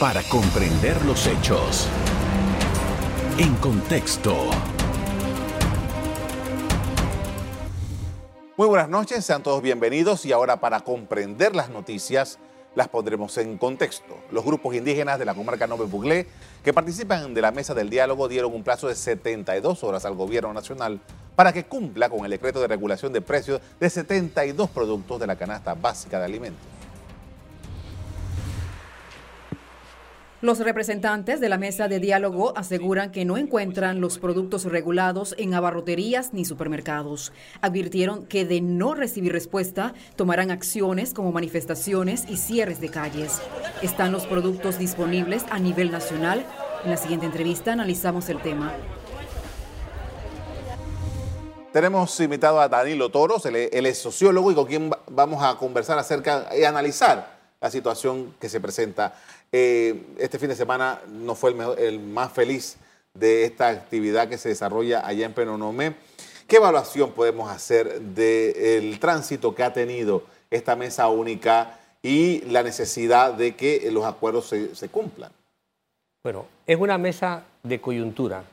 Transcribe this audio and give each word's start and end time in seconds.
para 0.00 0.22
comprender 0.22 1.04
los 1.04 1.26
hechos. 1.26 1.86
En 3.36 3.54
contexto. 3.56 4.34
Muy 8.56 8.66
buenas 8.66 8.88
noches, 8.88 9.26
sean 9.26 9.42
todos 9.42 9.60
bienvenidos 9.60 10.24
y 10.24 10.32
ahora 10.32 10.58
para 10.58 10.80
comprender 10.80 11.54
las 11.54 11.68
noticias 11.68 12.38
las 12.74 12.88
pondremos 12.88 13.36
en 13.36 13.58
contexto. 13.58 14.18
Los 14.30 14.42
grupos 14.42 14.74
indígenas 14.74 15.18
de 15.18 15.26
la 15.26 15.34
comarca 15.34 15.66
Nove 15.66 15.84
Buglé 15.84 16.26
que 16.64 16.72
participan 16.72 17.34
de 17.34 17.42
la 17.42 17.50
mesa 17.50 17.74
del 17.74 17.90
diálogo 17.90 18.26
dieron 18.26 18.54
un 18.54 18.64
plazo 18.64 18.88
de 18.88 18.94
72 18.94 19.84
horas 19.84 20.06
al 20.06 20.14
gobierno 20.14 20.54
nacional 20.54 20.98
para 21.36 21.52
que 21.52 21.64
cumpla 21.64 22.08
con 22.08 22.24
el 22.24 22.30
decreto 22.30 22.58
de 22.62 22.68
regulación 22.68 23.12
de 23.12 23.20
precios 23.20 23.60
de 23.78 23.90
72 23.90 24.70
productos 24.70 25.20
de 25.20 25.26
la 25.26 25.36
canasta 25.36 25.74
básica 25.74 26.18
de 26.18 26.24
alimentos. 26.24 26.79
Los 30.42 30.58
representantes 30.58 31.38
de 31.38 31.50
la 31.50 31.58
mesa 31.58 31.86
de 31.86 32.00
diálogo 32.00 32.56
aseguran 32.56 33.12
que 33.12 33.26
no 33.26 33.36
encuentran 33.36 34.00
los 34.00 34.18
productos 34.18 34.64
regulados 34.64 35.34
en 35.36 35.52
abarroterías 35.52 36.32
ni 36.32 36.46
supermercados. 36.46 37.34
Advirtieron 37.60 38.24
que 38.24 38.46
de 38.46 38.62
no 38.62 38.94
recibir 38.94 39.32
respuesta 39.32 39.92
tomarán 40.16 40.50
acciones 40.50 41.12
como 41.12 41.30
manifestaciones 41.30 42.24
y 42.26 42.38
cierres 42.38 42.80
de 42.80 42.88
calles. 42.88 43.42
¿Están 43.82 44.12
los 44.12 44.24
productos 44.24 44.78
disponibles 44.78 45.44
a 45.50 45.58
nivel 45.58 45.90
nacional? 45.90 46.46
En 46.84 46.90
la 46.90 46.96
siguiente 46.96 47.26
entrevista 47.26 47.74
analizamos 47.74 48.30
el 48.30 48.40
tema. 48.40 48.72
Tenemos 51.70 52.18
invitado 52.18 52.62
a 52.62 52.68
Danilo 52.70 53.10
Toros, 53.10 53.44
él 53.44 53.56
es 53.86 53.98
sociólogo 53.98 54.50
y 54.50 54.54
con 54.54 54.66
quien 54.66 54.90
vamos 55.10 55.44
a 55.44 55.54
conversar 55.58 55.98
acerca 55.98 56.48
y 56.58 56.64
analizar 56.64 57.39
la 57.60 57.70
situación 57.70 58.34
que 58.40 58.48
se 58.48 58.60
presenta 58.60 59.14
eh, 59.52 60.06
este 60.18 60.38
fin 60.38 60.48
de 60.48 60.54
semana 60.54 61.00
no 61.08 61.34
fue 61.34 61.54
el, 61.78 62.00
más 62.00 62.32
feliz 62.32 62.76
de 63.14 63.44
esta 63.44 63.68
actividad 63.68 64.28
que 64.28 64.38
se 64.38 64.48
desarrolla 64.48 65.04
allá 65.06 65.26
en 65.26 65.32
Penonomé. 65.32 65.94
¿Qué 66.46 66.56
evaluación 66.56 67.12
podemos 67.12 67.50
hacer 67.50 68.00
del 68.00 68.98
tránsito 69.00 69.54
que 69.54 69.62
ha 69.62 69.72
tenido 69.72 70.24
esta 70.50 70.76
mesa 70.76 71.08
única 71.08 71.78
y 72.02 72.40
la 72.42 72.62
necesidad 72.62 73.34
de 73.34 73.56
que 73.56 73.90
los 73.90 74.04
acuerdos 74.04 74.46
se, 74.46 74.74
se 74.74 74.88
cumplan? 74.88 75.32
Bueno, 76.22 76.46
es 76.66 76.78
una 76.78 76.98
mesa 76.98 77.44
de 77.62 77.80
coyuntura. 77.80 78.44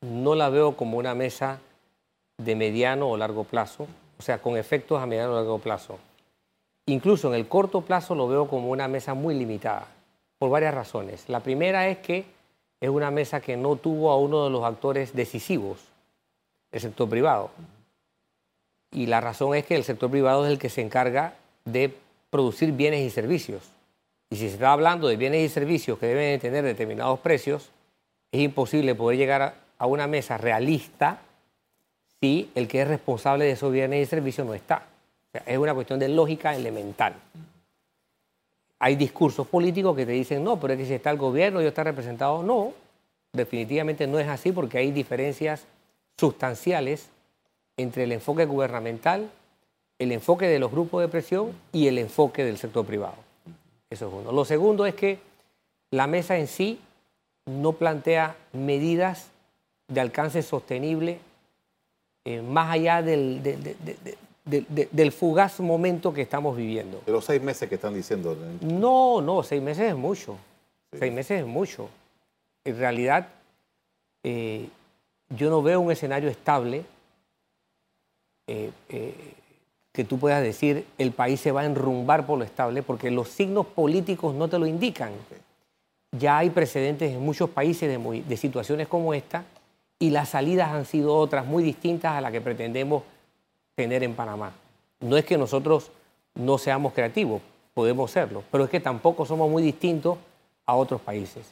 No 0.00 0.34
la 0.34 0.48
veo 0.48 0.76
como 0.76 0.98
una 0.98 1.14
mesa 1.14 1.60
de 2.38 2.56
mediano 2.56 3.08
o 3.08 3.16
largo 3.16 3.44
plazo, 3.44 3.86
o 4.18 4.22
sea, 4.22 4.38
con 4.40 4.56
efectos 4.56 5.00
a 5.00 5.06
mediano 5.06 5.32
o 5.32 5.36
largo 5.36 5.58
plazo. 5.58 5.98
Incluso 6.90 7.28
en 7.28 7.34
el 7.34 7.46
corto 7.46 7.82
plazo 7.82 8.16
lo 8.16 8.26
veo 8.26 8.48
como 8.48 8.68
una 8.68 8.88
mesa 8.88 9.14
muy 9.14 9.36
limitada 9.36 9.86
por 10.40 10.50
varias 10.50 10.74
razones. 10.74 11.28
La 11.28 11.38
primera 11.38 11.86
es 11.86 11.98
que 11.98 12.24
es 12.80 12.88
una 12.88 13.12
mesa 13.12 13.40
que 13.40 13.56
no 13.56 13.76
tuvo 13.76 14.10
a 14.10 14.18
uno 14.18 14.42
de 14.42 14.50
los 14.50 14.64
actores 14.64 15.14
decisivos, 15.14 15.78
el 16.72 16.80
sector 16.80 17.08
privado. 17.08 17.52
Y 18.90 19.06
la 19.06 19.20
razón 19.20 19.54
es 19.54 19.64
que 19.66 19.76
el 19.76 19.84
sector 19.84 20.10
privado 20.10 20.44
es 20.44 20.50
el 20.50 20.58
que 20.58 20.68
se 20.68 20.80
encarga 20.80 21.34
de 21.64 21.94
producir 22.28 22.72
bienes 22.72 23.02
y 23.02 23.10
servicios. 23.10 23.70
Y 24.28 24.34
si 24.34 24.48
se 24.48 24.54
está 24.54 24.72
hablando 24.72 25.06
de 25.06 25.16
bienes 25.16 25.48
y 25.48 25.48
servicios 25.48 25.96
que 25.96 26.06
deben 26.06 26.40
tener 26.40 26.64
determinados 26.64 27.20
precios, 27.20 27.70
es 28.32 28.40
imposible 28.40 28.96
poder 28.96 29.16
llegar 29.16 29.54
a 29.78 29.86
una 29.86 30.08
mesa 30.08 30.38
realista 30.38 31.20
si 32.20 32.50
el 32.56 32.66
que 32.66 32.82
es 32.82 32.88
responsable 32.88 33.44
de 33.44 33.52
esos 33.52 33.70
bienes 33.70 34.02
y 34.02 34.10
servicios 34.10 34.44
no 34.44 34.54
está. 34.54 34.90
Es 35.32 35.58
una 35.58 35.74
cuestión 35.74 35.98
de 35.98 36.08
lógica 36.08 36.54
elemental 36.54 37.14
hay 38.82 38.96
discursos 38.96 39.46
políticos 39.46 39.94
que 39.94 40.06
te 40.06 40.12
dicen, 40.12 40.42
no, 40.42 40.58
pero 40.58 40.72
es 40.72 40.80
que 40.80 40.86
si 40.86 40.94
está 40.94 41.10
el 41.10 41.18
gobierno, 41.18 41.60
yo 41.60 41.68
está 41.68 41.84
representado. 41.84 42.42
No, 42.42 42.72
definitivamente 43.30 44.06
no 44.06 44.18
es 44.18 44.26
así 44.26 44.52
porque 44.52 44.78
hay 44.78 44.90
diferencias 44.90 45.66
sustanciales 46.18 47.10
entre 47.76 48.04
el 48.04 48.12
enfoque 48.12 48.46
gubernamental, 48.46 49.30
el 49.98 50.12
enfoque 50.12 50.48
de 50.48 50.58
los 50.58 50.70
grupos 50.70 51.02
de 51.02 51.08
presión 51.08 51.52
y 51.72 51.88
el 51.88 51.98
enfoque 51.98 52.42
del 52.42 52.56
sector 52.56 52.86
privado. 52.86 53.16
Eso 53.90 54.08
es 54.08 54.14
uno. 54.14 54.32
Lo 54.32 54.46
segundo 54.46 54.86
es 54.86 54.94
que 54.94 55.18
la 55.90 56.06
mesa 56.06 56.38
en 56.38 56.46
sí 56.46 56.80
no 57.44 57.72
plantea 57.72 58.34
medidas 58.54 59.28
de 59.88 60.00
alcance 60.00 60.42
sostenible 60.42 61.18
eh, 62.24 62.40
más 62.40 62.72
allá 62.72 63.02
del, 63.02 63.42
del 64.50 65.12
fugaz 65.12 65.60
momento 65.60 66.12
que 66.12 66.22
estamos 66.22 66.56
viviendo. 66.56 67.02
De 67.06 67.12
los 67.12 67.24
seis 67.24 67.40
meses 67.40 67.68
que 67.68 67.76
están 67.76 67.94
diciendo. 67.94 68.36
No, 68.60 69.20
no, 69.20 69.42
seis 69.42 69.62
meses 69.62 69.90
es 69.90 69.96
mucho. 69.96 70.36
Seis 70.92 71.12
meses 71.12 71.40
es 71.40 71.46
mucho. 71.46 71.88
En 72.64 72.76
realidad, 72.76 73.28
eh, 74.24 74.68
yo 75.30 75.50
no 75.50 75.62
veo 75.62 75.80
un 75.80 75.92
escenario 75.92 76.28
estable 76.28 76.84
eh, 78.46 78.70
eh, 78.88 79.14
que 79.92 80.04
tú 80.04 80.18
puedas 80.18 80.42
decir 80.42 80.84
el 80.98 81.12
país 81.12 81.40
se 81.40 81.52
va 81.52 81.62
a 81.62 81.66
enrumbar 81.66 82.26
por 82.26 82.38
lo 82.38 82.44
estable, 82.44 82.82
porque 82.82 83.10
los 83.10 83.28
signos 83.28 83.66
políticos 83.66 84.34
no 84.34 84.48
te 84.48 84.58
lo 84.58 84.66
indican. 84.66 85.12
Ya 86.12 86.38
hay 86.38 86.50
precedentes 86.50 87.12
en 87.12 87.20
muchos 87.20 87.50
países 87.50 87.88
de, 87.88 88.22
de 88.22 88.36
situaciones 88.36 88.88
como 88.88 89.14
esta 89.14 89.44
y 89.98 90.10
las 90.10 90.30
salidas 90.30 90.70
han 90.70 90.84
sido 90.84 91.16
otras 91.16 91.46
muy 91.46 91.62
distintas 91.62 92.12
a 92.12 92.20
las 92.20 92.32
que 92.32 92.40
pretendemos 92.40 93.02
tener 93.80 94.02
en 94.02 94.14
Panamá. 94.14 94.52
No 95.00 95.16
es 95.16 95.24
que 95.24 95.38
nosotros 95.38 95.90
no 96.34 96.58
seamos 96.58 96.92
creativos, 96.92 97.40
podemos 97.72 98.10
serlo, 98.10 98.44
pero 98.50 98.64
es 98.64 98.70
que 98.70 98.78
tampoco 98.78 99.24
somos 99.24 99.50
muy 99.50 99.62
distintos 99.62 100.18
a 100.66 100.74
otros 100.74 101.00
países. 101.00 101.46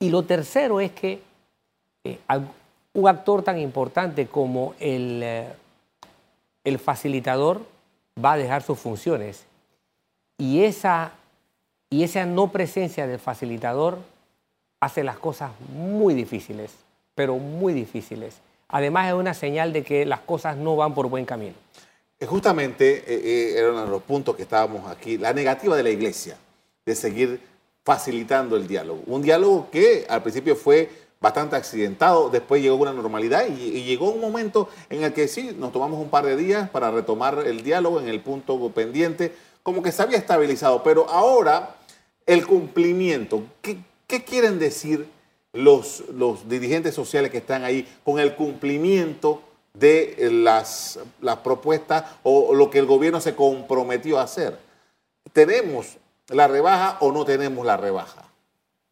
Y 0.00 0.10
lo 0.10 0.24
tercero 0.24 0.80
es 0.80 0.90
que 0.90 1.22
eh, 2.02 2.18
un 2.94 3.08
actor 3.08 3.44
tan 3.44 3.60
importante 3.60 4.26
como 4.26 4.74
el, 4.80 5.20
eh, 5.22 5.52
el 6.64 6.80
facilitador 6.80 7.62
va 8.22 8.32
a 8.32 8.38
dejar 8.38 8.64
sus 8.64 8.80
funciones. 8.80 9.44
Y 10.38 10.64
esa, 10.64 11.12
y 11.90 12.02
esa 12.02 12.26
no 12.26 12.50
presencia 12.50 13.06
del 13.06 13.20
facilitador 13.20 13.98
hace 14.80 15.04
las 15.04 15.16
cosas 15.16 15.52
muy 15.72 16.14
difíciles, 16.14 16.74
pero 17.14 17.36
muy 17.36 17.72
difíciles 17.72 18.40
además 18.72 19.08
es 19.08 19.14
una 19.14 19.34
señal 19.34 19.72
de 19.72 19.84
que 19.84 20.04
las 20.04 20.20
cosas 20.20 20.56
no 20.56 20.74
van 20.74 20.94
por 20.94 21.08
buen 21.08 21.24
camino. 21.24 21.54
Eh, 22.18 22.26
justamente 22.26 22.98
eh, 22.98 23.04
eh, 23.06 23.54
era 23.58 23.70
uno 23.70 23.84
de 23.84 23.90
los 23.90 24.02
puntos 24.02 24.34
que 24.34 24.42
estábamos 24.42 24.90
aquí, 24.90 25.18
la 25.18 25.32
negativa 25.32 25.76
de 25.76 25.82
la 25.84 25.90
iglesia 25.90 26.36
de 26.84 26.96
seguir 26.96 27.40
facilitando 27.84 28.56
el 28.56 28.66
diálogo. 28.66 29.02
Un 29.06 29.22
diálogo 29.22 29.68
que 29.70 30.06
al 30.08 30.22
principio 30.22 30.56
fue 30.56 30.88
bastante 31.20 31.54
accidentado, 31.54 32.30
después 32.30 32.62
llegó 32.62 32.76
una 32.76 32.92
normalidad 32.92 33.46
y, 33.46 33.84
llegó 33.84 34.10
un 34.10 34.20
momento 34.20 34.68
en 34.90 35.04
el 35.04 35.12
que 35.12 35.28
sí, 35.28 35.54
nos 35.56 35.70
tomamos 35.72 36.00
un 36.00 36.08
par 36.08 36.24
de 36.24 36.36
días 36.36 36.68
para 36.70 36.90
retomar 36.90 37.44
el 37.46 37.62
diálogo 37.62 38.00
en 38.00 38.08
el 38.08 38.20
punto 38.20 38.70
pendiente, 38.70 39.32
como 39.62 39.82
que 39.82 39.92
se 39.92 40.02
había 40.02 40.18
estabilizado, 40.18 40.82
pero 40.82 41.08
ahora 41.08 41.76
el 42.26 42.44
cumplimiento, 42.46 43.44
¿qué, 43.60 43.78
qué 44.08 44.24
quieren 44.24 44.58
decir? 44.58 45.06
Los, 45.52 46.04
los 46.14 46.48
dirigentes 46.48 46.94
sociales 46.94 47.30
que 47.30 47.38
están 47.38 47.64
ahí 47.64 47.86
con 48.04 48.18
el 48.18 48.34
cumplimiento 48.34 49.42
de 49.74 50.28
las, 50.30 50.98
las 51.20 51.38
propuestas 51.38 52.04
o 52.22 52.54
lo 52.54 52.70
que 52.70 52.78
el 52.78 52.86
gobierno 52.86 53.20
se 53.20 53.34
comprometió 53.34 54.18
a 54.18 54.22
hacer. 54.22 54.58
¿Tenemos 55.32 55.98
la 56.28 56.48
rebaja 56.48 56.98
o 57.00 57.12
no 57.12 57.24
tenemos 57.24 57.64
la 57.64 57.76
rebaja? 57.76 58.24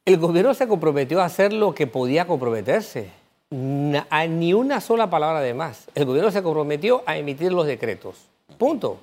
El 0.04 0.18
gobierno 0.18 0.54
se 0.54 0.66
comprometió 0.66 1.20
a 1.20 1.26
hacer 1.26 1.52
lo 1.52 1.74
que 1.74 1.86
podía 1.86 2.26
comprometerse. 2.26 3.10
ni 3.50 4.52
una 4.52 4.80
sola 4.80 5.10
palabra 5.10 5.40
de 5.40 5.54
más. 5.54 5.86
El 5.94 6.04
gobierno 6.04 6.30
se 6.30 6.42
comprometió 6.42 7.02
a 7.06 7.16
emitir 7.16 7.52
los 7.52 7.66
decretos. 7.66 8.16
Punto. 8.58 8.98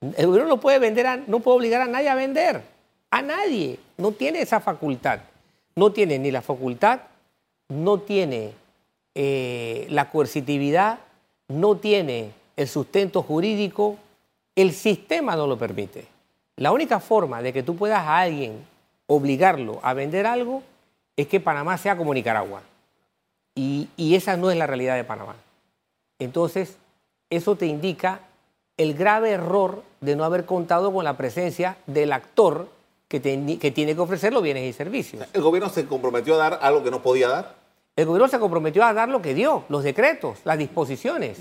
El 0.00 0.26
gobierno 0.26 0.48
no 0.48 0.60
puede 0.60 0.78
vender, 0.78 1.24
no 1.26 1.40
puede 1.40 1.56
obligar 1.56 1.80
a 1.80 1.86
nadie 1.86 2.08
a 2.08 2.14
vender. 2.14 2.62
A 3.10 3.22
nadie. 3.22 3.78
No 3.96 4.12
tiene 4.12 4.42
esa 4.42 4.60
facultad 4.60 5.20
no 5.76 5.92
tiene 5.92 6.18
ni 6.18 6.30
la 6.30 6.42
facultad, 6.42 7.00
no 7.68 8.00
tiene 8.00 8.52
eh, 9.14 9.86
la 9.90 10.10
coercitividad, 10.10 11.00
no 11.48 11.76
tiene 11.76 12.32
el 12.56 12.66
sustento 12.66 13.22
jurídico, 13.22 13.96
el 14.54 14.72
sistema 14.72 15.36
no 15.36 15.46
lo 15.46 15.58
permite. 15.58 16.06
La 16.56 16.72
única 16.72 16.98
forma 16.98 17.42
de 17.42 17.52
que 17.52 17.62
tú 17.62 17.76
puedas 17.76 18.00
a 18.00 18.20
alguien 18.20 18.64
obligarlo 19.06 19.78
a 19.82 19.92
vender 19.92 20.26
algo 20.26 20.62
es 21.16 21.28
que 21.28 21.40
Panamá 21.40 21.76
sea 21.76 21.96
como 21.96 22.14
Nicaragua. 22.14 22.62
Y, 23.54 23.88
y 23.96 24.14
esa 24.14 24.36
no 24.36 24.50
es 24.50 24.56
la 24.56 24.66
realidad 24.66 24.96
de 24.96 25.04
Panamá. 25.04 25.36
Entonces, 26.18 26.78
eso 27.28 27.56
te 27.56 27.66
indica 27.66 28.20
el 28.78 28.94
grave 28.94 29.30
error 29.30 29.82
de 30.00 30.16
no 30.16 30.24
haber 30.24 30.46
contado 30.46 30.92
con 30.92 31.04
la 31.04 31.16
presencia 31.16 31.76
del 31.86 32.12
actor 32.12 32.68
que, 33.08 33.20
tiene 33.20 33.94
que 33.94 34.00
ofrecer 34.00 34.32
los 34.32 34.42
bienes 34.42 34.64
y 34.64 34.72
servicios. 34.72 35.26
¿El 35.32 35.42
gobierno 35.42 35.68
se 35.68 35.86
comprometió 35.86 36.34
a 36.34 36.38
dar 36.38 36.58
algo 36.62 36.82
que 36.82 36.90
no 36.90 37.02
podía 37.02 37.28
dar? 37.28 37.54
El 37.94 38.06
gobierno 38.06 38.28
se 38.28 38.38
comprometió 38.38 38.84
a 38.84 38.92
dar 38.92 39.08
lo 39.08 39.22
que 39.22 39.34
dio, 39.34 39.64
los 39.68 39.84
decretos, 39.84 40.40
las 40.44 40.58
disposiciones. 40.58 41.38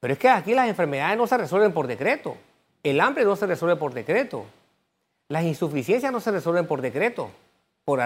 Pero 0.00 0.12
es 0.12 0.18
que 0.18 0.28
aquí 0.28 0.54
las 0.54 0.68
enfermedades 0.68 1.16
no 1.16 1.26
se 1.26 1.38
resuelven 1.38 1.72
por 1.72 1.86
decreto. 1.86 2.36
El 2.82 3.00
hambre 3.00 3.24
no 3.24 3.36
se 3.36 3.46
resuelve 3.46 3.76
por 3.76 3.94
decreto. 3.94 4.44
Las 5.28 5.44
insuficiencias 5.44 6.12
no 6.12 6.20
se 6.20 6.30
resuelven 6.30 6.66
por 6.66 6.82
decreto. 6.82 7.30
por, 7.84 8.00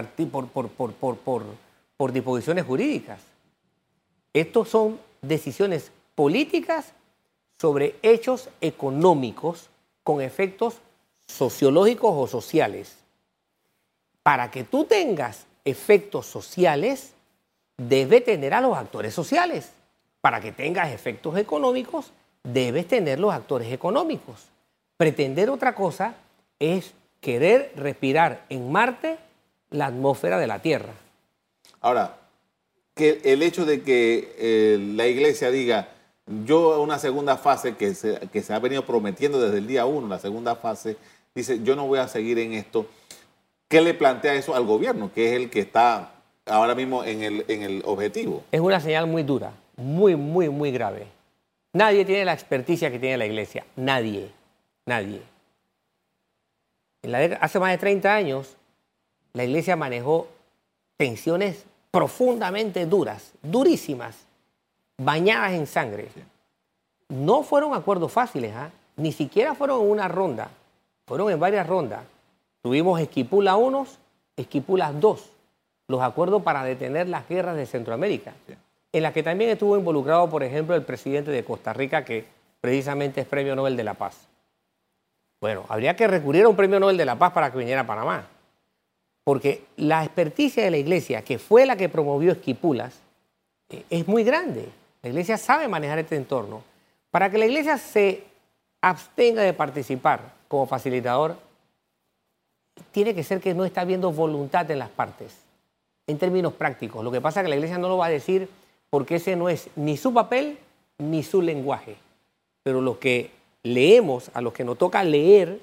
por, 0.48 0.68
por, 0.94 1.44
por 1.96 2.12
disposiciones 2.12 2.64
jurídicas. 2.64 3.20
Estos 4.32 4.68
son 4.68 4.98
decisiones 5.20 5.90
políticas 6.14 6.92
sobre 7.58 7.96
hechos 8.02 8.48
económicos 8.60 9.68
con 10.02 10.20
efectos 10.20 10.80
sociológicos 11.32 12.12
o 12.14 12.26
sociales. 12.26 12.96
Para 14.22 14.50
que 14.50 14.64
tú 14.64 14.84
tengas 14.84 15.46
efectos 15.64 16.26
sociales, 16.26 17.12
debe 17.76 18.20
tener 18.20 18.54
a 18.54 18.60
los 18.60 18.76
actores 18.76 19.14
sociales. 19.14 19.70
Para 20.20 20.40
que 20.40 20.52
tengas 20.52 20.92
efectos 20.92 21.36
económicos, 21.36 22.12
debes 22.44 22.86
tener 22.86 23.18
los 23.18 23.32
actores 23.32 23.72
económicos. 23.72 24.46
Pretender 24.96 25.50
otra 25.50 25.74
cosa 25.74 26.14
es 26.58 26.94
querer 27.20 27.72
respirar 27.76 28.44
en 28.48 28.70
Marte 28.70 29.18
la 29.70 29.86
atmósfera 29.86 30.38
de 30.38 30.46
la 30.46 30.60
Tierra. 30.60 30.92
Ahora, 31.80 32.18
que 32.94 33.20
el 33.24 33.42
hecho 33.42 33.64
de 33.64 33.82
que 33.82 34.34
eh, 34.38 34.78
la 34.94 35.06
iglesia 35.06 35.50
diga, 35.50 35.88
yo 36.44 36.80
una 36.80 36.98
segunda 36.98 37.36
fase 37.36 37.76
que 37.76 37.94
se, 37.94 38.20
que 38.32 38.42
se 38.42 38.52
ha 38.52 38.58
venido 38.58 38.84
prometiendo 38.86 39.40
desde 39.40 39.58
el 39.58 39.66
día 39.66 39.86
uno, 39.86 40.08
la 40.08 40.18
segunda 40.18 40.56
fase, 40.56 40.96
dice, 41.34 41.60
yo 41.62 41.76
no 41.76 41.86
voy 41.86 41.98
a 41.98 42.08
seguir 42.08 42.38
en 42.38 42.52
esto. 42.52 42.86
¿Qué 43.68 43.80
le 43.80 43.94
plantea 43.94 44.34
eso 44.34 44.54
al 44.54 44.64
gobierno, 44.64 45.10
que 45.12 45.30
es 45.30 45.32
el 45.40 45.50
que 45.50 45.60
está 45.60 46.12
ahora 46.46 46.74
mismo 46.74 47.04
en 47.04 47.22
el, 47.22 47.44
en 47.48 47.62
el 47.62 47.82
objetivo? 47.84 48.44
Es 48.52 48.60
una 48.60 48.80
señal 48.80 49.06
muy 49.06 49.22
dura, 49.22 49.52
muy, 49.76 50.16
muy, 50.16 50.48
muy 50.48 50.70
grave. 50.70 51.06
Nadie 51.72 52.04
tiene 52.04 52.24
la 52.24 52.34
experticia 52.34 52.90
que 52.90 52.98
tiene 52.98 53.16
la 53.16 53.26
iglesia. 53.26 53.64
Nadie. 53.76 54.30
Nadie. 54.84 55.22
hace 57.40 57.58
más 57.58 57.70
de 57.70 57.78
30 57.78 58.14
años, 58.14 58.56
la 59.32 59.44
iglesia 59.44 59.76
manejó 59.76 60.28
tensiones 60.96 61.64
profundamente 61.90 62.84
duras, 62.86 63.32
durísimas, 63.42 64.16
bañadas 64.98 65.52
en 65.52 65.66
sangre. 65.66 66.08
No 67.08 67.42
fueron 67.42 67.74
acuerdos 67.74 68.12
fáciles, 68.12 68.52
¿ah? 68.54 68.70
ni 68.96 69.12
siquiera 69.12 69.54
fueron 69.54 69.82
en 69.82 69.90
una 69.90 70.08
ronda, 70.08 70.50
fueron 71.12 71.30
en 71.30 71.38
varias 71.38 71.66
rondas. 71.66 72.00
Tuvimos 72.62 72.98
Esquipula 72.98 73.56
1, 73.56 73.86
Esquipula 74.34 74.94
2, 74.94 75.30
los 75.88 76.00
acuerdos 76.00 76.42
para 76.42 76.64
detener 76.64 77.06
las 77.06 77.28
guerras 77.28 77.54
de 77.54 77.66
Centroamérica, 77.66 78.32
en 78.90 79.02
las 79.02 79.12
que 79.12 79.22
también 79.22 79.50
estuvo 79.50 79.76
involucrado, 79.76 80.30
por 80.30 80.42
ejemplo, 80.42 80.74
el 80.74 80.84
presidente 80.84 81.30
de 81.30 81.44
Costa 81.44 81.74
Rica, 81.74 82.02
que 82.02 82.24
precisamente 82.62 83.20
es 83.20 83.26
Premio 83.26 83.54
Nobel 83.54 83.76
de 83.76 83.84
la 83.84 83.92
Paz. 83.92 84.26
Bueno, 85.38 85.66
habría 85.68 85.94
que 85.96 86.06
recurrir 86.06 86.46
a 86.46 86.48
un 86.48 86.56
Premio 86.56 86.80
Nobel 86.80 86.96
de 86.96 87.04
la 87.04 87.18
Paz 87.18 87.34
para 87.34 87.52
que 87.52 87.58
viniera 87.58 87.82
a 87.82 87.86
Panamá. 87.86 88.26
Porque 89.22 89.64
la 89.76 90.04
experticia 90.04 90.64
de 90.64 90.70
la 90.70 90.78
iglesia, 90.78 91.20
que 91.20 91.38
fue 91.38 91.66
la 91.66 91.76
que 91.76 91.90
promovió 91.90 92.32
Esquipulas, 92.32 93.00
eh, 93.68 93.84
es 93.90 94.08
muy 94.08 94.24
grande. 94.24 94.66
La 95.02 95.10
iglesia 95.10 95.36
sabe 95.36 95.68
manejar 95.68 95.98
este 95.98 96.16
entorno. 96.16 96.62
Para 97.10 97.28
que 97.28 97.36
la 97.36 97.44
iglesia 97.44 97.76
se 97.76 98.24
abstenga 98.80 99.42
de 99.42 99.52
participar 99.52 100.40
como 100.52 100.66
facilitador, 100.66 101.36
tiene 102.92 103.14
que 103.14 103.24
ser 103.24 103.40
que 103.40 103.54
no 103.54 103.64
está 103.64 103.80
habiendo 103.80 104.12
voluntad 104.12 104.70
en 104.70 104.78
las 104.78 104.90
partes, 104.90 105.34
en 106.06 106.18
términos 106.18 106.52
prácticos. 106.52 107.02
Lo 107.02 107.10
que 107.10 107.20
pasa 107.20 107.40
es 107.40 107.44
que 107.44 107.50
la 107.50 107.56
iglesia 107.56 107.78
no 107.78 107.88
lo 107.88 107.96
va 107.96 108.06
a 108.06 108.10
decir 108.10 108.48
porque 108.90 109.16
ese 109.16 109.34
no 109.34 109.48
es 109.48 109.68
ni 109.74 109.96
su 109.96 110.14
papel 110.14 110.58
ni 110.98 111.22
su 111.22 111.42
lenguaje. 111.42 111.96
Pero 112.62 112.80
lo 112.80 113.00
que 113.00 113.30
leemos, 113.64 114.30
a 114.34 114.40
los 114.40 114.52
que 114.52 114.62
nos 114.62 114.78
toca 114.78 115.02
leer, 115.02 115.58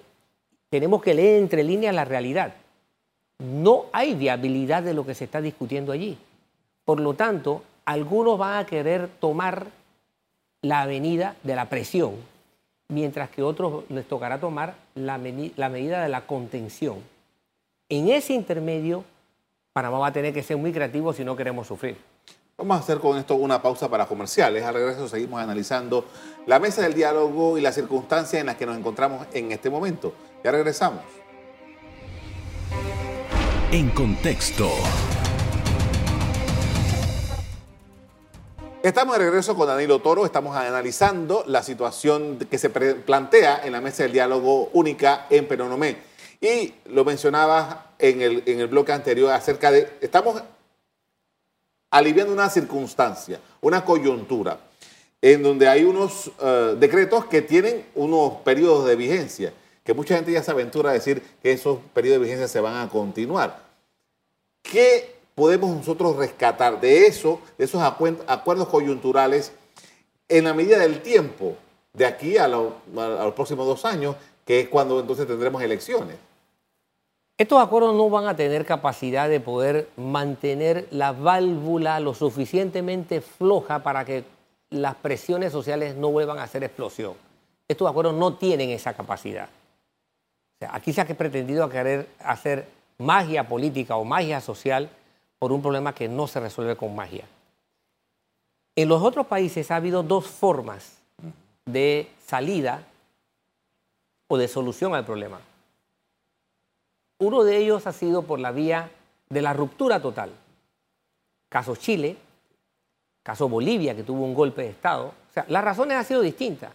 tenemos 0.70 1.02
que 1.02 1.14
leer 1.14 1.40
entre 1.40 1.64
líneas 1.64 1.96
la 1.96 2.04
realidad 2.04 2.54
no 3.40 3.86
hay 3.94 4.16
viabilidad 4.16 4.84
de 4.84 4.94
lo 4.94 5.06
que 5.06 5.16
se 5.16 5.24
está 5.24 5.42
discutiendo 5.42 5.92
allí. 5.92 6.18
Por 6.86 7.00
lo 7.00 7.14
tanto, 7.14 7.64
algunos 7.86 8.38
van 8.38 8.58
a 8.58 8.66
querer 8.66 9.10
tomar 9.20 9.68
la 10.62 10.82
avenida 10.82 11.36
de 11.44 11.56
la 11.56 11.70
presión, 11.70 12.16
mientras 12.90 13.30
que 13.30 13.42
otros 13.42 13.84
les 13.90 14.08
tocará 14.08 14.40
tomar 14.40 14.76
la, 14.96 15.18
medida 15.18 16.04
de 16.04 16.10
la 16.10 16.26
contención. 16.26 16.98
En 17.88 18.10
ese 18.10 18.34
intermedio, 18.34 19.06
Panamá 19.74 20.00
va 20.00 20.08
a 20.08 20.14
tener 20.14 20.34
que 20.34 20.44
ser 20.44 20.58
muy 20.58 20.74
creativo 20.74 21.14
si 21.14 21.24
no 21.24 21.36
queremos 21.36 21.68
sufrir. 21.68 21.96
Vamos 22.58 22.76
a 22.76 22.80
hacer 22.82 23.00
con 23.00 23.18
esto 23.18 23.36
una 23.36 23.62
pausa 23.62 23.90
para 23.90 24.06
comerciales. 24.06 24.64
Al 24.64 24.74
regreso 24.74 25.08
seguimos 25.08 25.40
analizando 25.40 26.06
la 26.46 26.60
mesa 26.60 26.82
del 26.82 26.94
diálogo 26.94 27.58
y 27.58 27.62
las 27.62 27.76
circunstancias 27.76 28.42
en 28.42 28.48
las 28.48 28.58
que 28.58 28.66
nos 28.66 28.78
encontramos 28.78 29.26
en 29.34 29.52
este 29.54 29.70
momento. 29.70 30.14
Ya 30.44 30.52
regresamos 30.52 31.04
en 33.72 33.90
contexto. 33.92 34.68
Estamos 38.82 39.18
de 39.18 39.26
regreso 39.26 39.56
con 39.56 39.68
Danilo 39.68 40.00
Toro, 40.00 40.26
estamos 40.26 40.56
analizando 40.56 41.44
la 41.48 41.62
situación 41.64 42.40
que 42.40 42.58
se 42.58 42.70
plantea 42.70 43.62
en 43.66 43.74
la 43.74 43.82
mesa 43.82 44.04
del 44.04 44.14
diálogo 44.14 44.70
única 44.72 45.28
en 45.30 45.50
Penonomé. 45.50 45.98
Y 46.40 46.74
lo 46.86 47.04
mencionaba 47.04 47.92
en 48.00 48.22
el, 48.22 48.44
en 48.46 48.62
el 48.62 48.68
bloque 48.68 48.94
anterior 48.94 49.34
acerca 49.34 49.70
de, 49.72 49.98
estamos 50.00 50.42
aliviando 51.92 52.32
una 52.32 52.50
circunstancia, 52.50 53.42
una 53.60 53.84
coyuntura, 53.84 54.58
en 55.22 55.44
donde 55.44 55.68
hay 55.68 55.84
unos 55.84 56.32
eh, 56.40 56.78
decretos 56.80 57.26
que 57.26 57.42
tienen 57.42 57.86
unos 57.96 58.36
periodos 58.46 58.86
de 58.86 58.96
vigencia 58.96 59.54
que 59.84 59.94
mucha 59.94 60.16
gente 60.16 60.32
ya 60.32 60.42
se 60.44 60.52
aventura 60.52 60.92
a 60.92 60.94
decir 60.94 61.22
que 61.42 61.52
esos 61.52 61.80
periodos 61.94 62.20
de 62.20 62.26
vigencia 62.26 62.48
se 62.48 62.62
van 62.62 62.78
a 62.78 62.88
continuar. 62.90 63.60
¿Qué 64.62 65.19
podemos 65.40 65.76
nosotros 65.76 66.16
rescatar 66.18 66.80
de 66.80 67.08
eso, 67.08 67.40
de 67.58 67.66
esos 67.66 67.82
acuerdos 67.82 68.68
coyunturales 68.68 69.54
en 70.28 70.44
la 70.44 70.54
medida 70.54 70.78
del 70.78 71.02
tiempo, 71.02 71.56
de 71.94 72.06
aquí 72.06 72.38
a, 72.38 72.48
los 72.48 72.74
próximos 73.34 73.66
dos 73.66 73.86
años, 73.86 74.16
que 74.46 74.60
es 74.60 74.70
cuando 74.70 75.00
entonces 75.00 75.26
tendremos 75.26 75.62
elecciones? 75.64 76.18
Estos 77.38 77.64
acuerdos 77.64 77.96
no 77.96 78.10
van 78.10 78.28
a 78.28 78.36
tener 78.36 78.66
capacidad 78.66 79.30
de 79.30 79.40
poder 79.40 79.88
mantener 79.96 80.88
la 80.92 81.14
válvula 81.14 82.00
lo 82.00 82.14
suficientemente 82.14 83.22
floja 83.22 83.82
para 83.82 84.04
que 84.04 84.26
las 84.70 84.96
presiones 84.96 85.52
sociales 85.52 85.96
no 85.96 86.12
vuelvan 86.12 86.38
a 86.38 86.44
hacer 86.44 86.64
explosión. 86.64 87.14
Estos 87.68 87.90
acuerdos 87.90 88.14
no 88.14 88.36
tienen 88.36 88.70
esa 88.70 88.94
capacidad 88.94 89.50
aquí 90.68 90.94
se 90.94 91.02
ha 91.02 91.06
pretendido 91.06 91.70
querer 91.70 92.08
hacer 92.20 92.68
magia 92.98 93.48
política 93.48 93.96
o 93.96 94.04
magia 94.04 94.42
social 94.42 94.90
por 95.40 95.52
un 95.52 95.62
problema 95.62 95.96
que 95.96 96.08
no 96.08 96.28
se 96.28 96.40
resuelve 96.40 96.76
con 96.76 96.96
magia. 96.96 97.26
En 98.76 98.88
los 98.90 99.02
otros 99.02 99.26
países 99.28 99.72
ha 99.72 99.78
habido 99.78 100.04
dos 100.04 100.28
formas 100.28 100.98
de 101.66 102.10
salida 102.26 102.84
o 104.28 104.38
de 104.38 104.48
solución 104.48 104.94
al 104.94 105.06
problema. 105.06 105.40
Uno 107.18 107.44
de 107.44 107.58
ellos 107.58 107.88
ha 107.88 107.94
sido 107.94 108.24
por 108.24 108.40
la 108.40 108.52
vía 108.52 108.92
de 109.30 109.42
la 109.42 109.54
ruptura 109.54 110.02
total. 110.02 110.32
Caso 111.50 111.76
Chile, 111.76 112.16
caso 113.24 113.50
Bolivia, 113.50 113.96
que 113.96 114.04
tuvo 114.04 114.24
un 114.24 114.34
golpe 114.34 114.62
de 114.62 114.70
Estado. 114.70 115.08
O 115.08 115.34
sea, 115.34 115.46
las 115.50 115.64
razones 115.64 115.98
han 115.98 116.06
sido 116.06 116.22
distintas. 116.22 116.72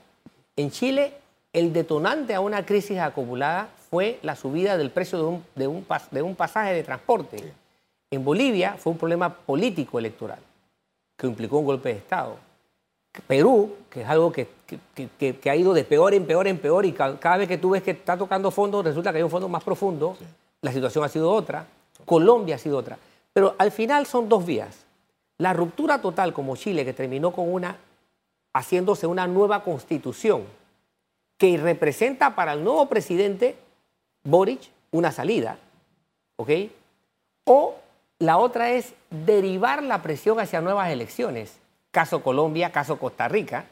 En 0.56 0.70
Chile 0.70 1.14
el 1.54 1.72
detonante 1.72 2.34
a 2.34 2.40
una 2.40 2.66
crisis 2.66 2.98
acumulada 2.98 3.68
fue 3.88 4.18
la 4.22 4.34
subida 4.34 4.76
del 4.76 4.90
precio 4.90 5.18
de 5.18 5.24
un, 5.24 5.86
de 6.10 6.22
un, 6.22 6.34
pasaje 6.34 6.74
de 6.74 6.82
transporte. 6.82 7.54
En 8.14 8.24
Bolivia 8.24 8.76
fue 8.78 8.92
un 8.92 8.98
problema 8.98 9.28
político 9.28 9.98
electoral 9.98 10.38
que 11.16 11.26
implicó 11.26 11.58
un 11.58 11.66
golpe 11.66 11.88
de 11.88 11.96
Estado. 11.96 12.36
Perú, 13.26 13.76
que 13.90 14.02
es 14.02 14.08
algo 14.08 14.32
que, 14.32 14.48
ha 15.50 15.56
ido 15.56 15.72
de 15.72 15.84
peor 15.84 16.14
en 16.14 16.26
peor 16.26 16.46
en 16.46 16.58
peor 16.58 16.84
y 16.84 16.92
cada, 16.92 17.36
vez 17.36 17.48
que 17.48 17.58
tú 17.58 17.70
ves 17.70 17.82
que 17.82 17.92
está 17.92 18.16
tocando 18.16 18.50
fondo, 18.50 18.82
resulta 18.82 19.10
que 19.10 19.18
hay 19.18 19.22
un 19.22 19.30
fondo 19.30 19.48
más 19.48 19.62
profundo, 19.62 20.16
la 20.62 20.72
situación 20.72 21.04
ha 21.04 21.08
sido 21.08 21.30
otra, 21.30 21.66
Colombia 22.04 22.56
ha 22.56 22.58
sido 22.58 22.78
otra. 22.78 22.98
Pero 23.32 23.54
al 23.58 23.70
final 23.70 24.06
son 24.06 24.28
dos 24.28 24.44
vías. 24.44 24.84
La 25.38 25.52
ruptura 25.52 26.00
total 26.00 26.32
como 26.32 26.56
Chile, 26.56 26.84
que 26.84 26.92
terminó 26.92 27.32
con 27.32 27.52
una, 27.52 27.78
haciéndose 28.52 29.06
una 29.06 29.26
nueva 29.26 29.62
constitución, 29.62 30.44
que 31.36 31.56
representa 31.56 32.34
para 32.34 32.52
el 32.52 32.62
nuevo 32.62 32.86
presidente 32.86 33.56
Boric 34.22 34.70
una 34.92 35.10
salida, 35.10 35.58
¿ok? 36.36 36.50
O 37.46 37.83
la 38.18 38.38
otra 38.38 38.70
es 38.70 38.94
derivar 39.10 39.82
la 39.82 40.02
presión 40.02 40.40
hacia 40.40 40.60
nuevas 40.60 40.90
elecciones, 40.90 41.58
caso 41.90 42.22
Colombia, 42.22 42.72
caso 42.72 42.98
Costa 42.98 43.28
Rica, 43.28 43.66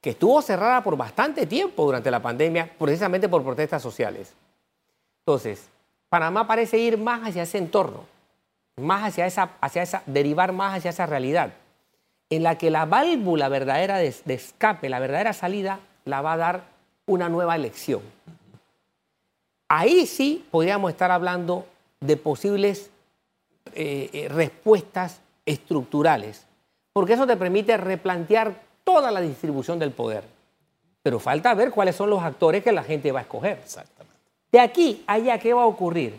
que 0.00 0.10
estuvo 0.10 0.40
cerrada 0.42 0.82
por 0.82 0.96
bastante 0.96 1.46
tiempo 1.46 1.84
durante 1.84 2.10
la 2.10 2.22
pandemia, 2.22 2.70
precisamente 2.78 3.28
por 3.28 3.42
protestas 3.42 3.82
sociales. 3.82 4.34
Entonces, 5.20 5.68
Panamá 6.08 6.46
parece 6.46 6.78
ir 6.78 6.98
más 6.98 7.26
hacia 7.26 7.42
ese 7.42 7.58
entorno, 7.58 8.04
más 8.76 9.04
hacia 9.04 9.26
esa, 9.26 9.50
hacia 9.60 9.82
esa, 9.82 10.02
derivar 10.06 10.52
más 10.52 10.76
hacia 10.76 10.90
esa 10.90 11.06
realidad, 11.06 11.54
en 12.30 12.42
la 12.42 12.58
que 12.58 12.70
la 12.70 12.84
válvula 12.86 13.48
verdadera 13.48 13.98
de 13.98 14.14
escape, 14.26 14.88
la 14.88 14.98
verdadera 15.00 15.32
salida, 15.32 15.80
la 16.04 16.22
va 16.22 16.34
a 16.34 16.36
dar 16.36 16.64
una 17.06 17.28
nueva 17.28 17.56
elección. 17.56 18.02
Ahí 19.68 20.06
sí 20.06 20.46
podríamos 20.50 20.90
estar 20.90 21.10
hablando 21.10 21.66
de 22.00 22.16
posibles 22.16 22.90
eh, 23.74 24.10
eh, 24.12 24.28
respuestas 24.28 25.20
estructurales, 25.44 26.46
porque 26.92 27.14
eso 27.14 27.26
te 27.26 27.36
permite 27.36 27.76
replantear 27.76 28.60
toda 28.84 29.10
la 29.10 29.20
distribución 29.20 29.78
del 29.78 29.92
poder. 29.92 30.24
Pero 31.02 31.20
falta 31.20 31.54
ver 31.54 31.70
cuáles 31.70 31.94
son 31.96 32.10
los 32.10 32.22
actores 32.22 32.64
que 32.64 32.72
la 32.72 32.82
gente 32.82 33.12
va 33.12 33.20
a 33.20 33.22
escoger. 33.22 33.58
Exactamente. 33.62 34.18
De 34.50 34.60
aquí 34.60 35.04
a 35.06 35.14
allá, 35.14 35.38
¿qué 35.38 35.52
va 35.52 35.62
a 35.62 35.66
ocurrir? 35.66 36.18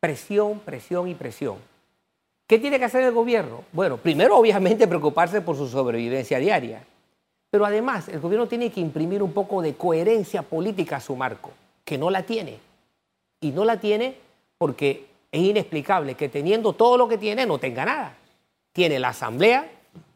Presión, 0.00 0.60
presión 0.60 1.08
y 1.08 1.14
presión. 1.14 1.56
¿Qué 2.46 2.58
tiene 2.58 2.78
que 2.78 2.84
hacer 2.84 3.02
el 3.02 3.12
gobierno? 3.12 3.64
Bueno, 3.72 3.96
primero 3.96 4.36
obviamente 4.36 4.86
preocuparse 4.86 5.40
por 5.40 5.56
su 5.56 5.68
sobrevivencia 5.68 6.38
diaria, 6.38 6.84
pero 7.50 7.64
además 7.64 8.08
el 8.08 8.20
gobierno 8.20 8.46
tiene 8.46 8.70
que 8.70 8.80
imprimir 8.80 9.22
un 9.22 9.32
poco 9.32 9.62
de 9.62 9.74
coherencia 9.74 10.42
política 10.42 10.96
a 10.96 11.00
su 11.00 11.16
marco, 11.16 11.50
que 11.84 11.98
no 11.98 12.10
la 12.10 12.24
tiene. 12.24 12.58
Y 13.40 13.50
no 13.52 13.64
la 13.64 13.80
tiene 13.80 14.16
porque 14.58 15.06
es 15.32 15.40
inexplicable 15.40 16.14
que 16.14 16.28
teniendo 16.28 16.74
todo 16.74 16.98
lo 16.98 17.08
que 17.08 17.16
tiene 17.16 17.46
no 17.46 17.58
tenga 17.58 17.86
nada. 17.86 18.14
Tiene 18.72 18.98
la 18.98 19.08
asamblea, 19.08 19.68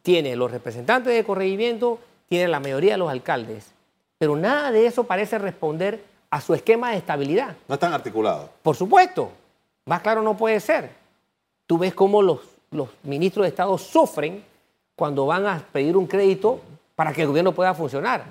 tiene 0.02 0.36
los 0.36 0.50
representantes 0.50 1.14
de 1.14 1.24
corregimiento, 1.24 1.98
tiene 2.28 2.48
la 2.48 2.60
mayoría 2.60 2.92
de 2.92 2.98
los 2.98 3.10
alcaldes, 3.10 3.72
pero 4.18 4.36
nada 4.36 4.70
de 4.70 4.86
eso 4.86 5.04
parece 5.04 5.38
responder 5.38 6.04
a 6.30 6.40
su 6.40 6.54
esquema 6.54 6.90
de 6.90 6.98
estabilidad. 6.98 7.56
No 7.66 7.74
están 7.74 7.92
articulados. 7.92 8.50
Por 8.62 8.76
supuesto, 8.76 9.30
más 9.86 10.02
claro 10.02 10.22
no 10.22 10.36
puede 10.36 10.60
ser. 10.60 10.90
Tú 11.66 11.78
ves 11.78 11.94
cómo 11.94 12.20
los, 12.20 12.40
los 12.70 12.88
ministros 13.02 13.44
de 13.44 13.48
Estado 13.48 13.76
sufren 13.78 14.44
cuando 14.94 15.26
van 15.26 15.46
a 15.46 15.58
pedir 15.72 15.96
un 15.96 16.06
crédito 16.06 16.60
para 16.94 17.12
que 17.12 17.22
el 17.22 17.28
gobierno 17.28 17.52
pueda 17.52 17.74
funcionar. 17.74 18.24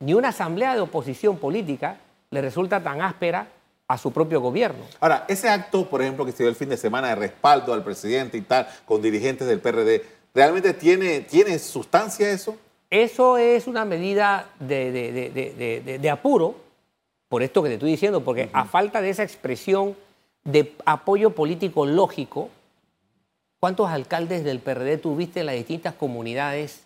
Ni 0.00 0.12
una 0.14 0.28
asamblea 0.28 0.74
de 0.74 0.80
oposición 0.80 1.38
política 1.38 1.98
le 2.30 2.42
resulta 2.42 2.82
tan 2.82 3.00
áspera 3.00 3.48
a 3.88 3.98
su 3.98 4.12
propio 4.12 4.40
gobierno. 4.40 4.84
Ahora, 5.00 5.24
ese 5.28 5.48
acto, 5.48 5.88
por 5.88 6.02
ejemplo, 6.02 6.24
que 6.26 6.32
se 6.32 6.42
dio 6.42 6.48
el 6.50 6.56
fin 6.56 6.68
de 6.68 6.76
semana 6.76 7.08
de 7.08 7.14
respaldo 7.14 7.72
al 7.72 7.84
presidente 7.84 8.36
y 8.36 8.42
tal, 8.42 8.66
con 8.84 9.00
dirigentes 9.00 9.46
del 9.46 9.60
PRD, 9.60 10.04
¿realmente 10.34 10.74
tiene, 10.74 11.20
tiene 11.20 11.58
sustancia 11.58 12.28
eso? 12.30 12.56
Eso 12.90 13.36
es 13.38 13.66
una 13.66 13.84
medida 13.84 14.48
de, 14.60 14.90
de- 16.00 16.10
apuro, 16.10 16.56
por 17.28 17.42
esto 17.42 17.62
que 17.62 17.68
te 17.68 17.74
estoy 17.74 17.90
diciendo, 17.90 18.22
porque 18.24 18.50
a 18.52 18.64
falta 18.64 19.00
de 19.00 19.10
esa 19.10 19.22
expresión 19.24 19.96
de 20.44 20.72
apoyo 20.84 21.30
político 21.30 21.86
lógico, 21.86 22.50
¿cuántos 23.60 23.88
alcaldes 23.90 24.44
del 24.44 24.60
PRD 24.60 24.98
tuviste 24.98 25.40
en 25.40 25.46
las 25.46 25.54
distintas 25.56 25.94
comunidades 25.94 26.82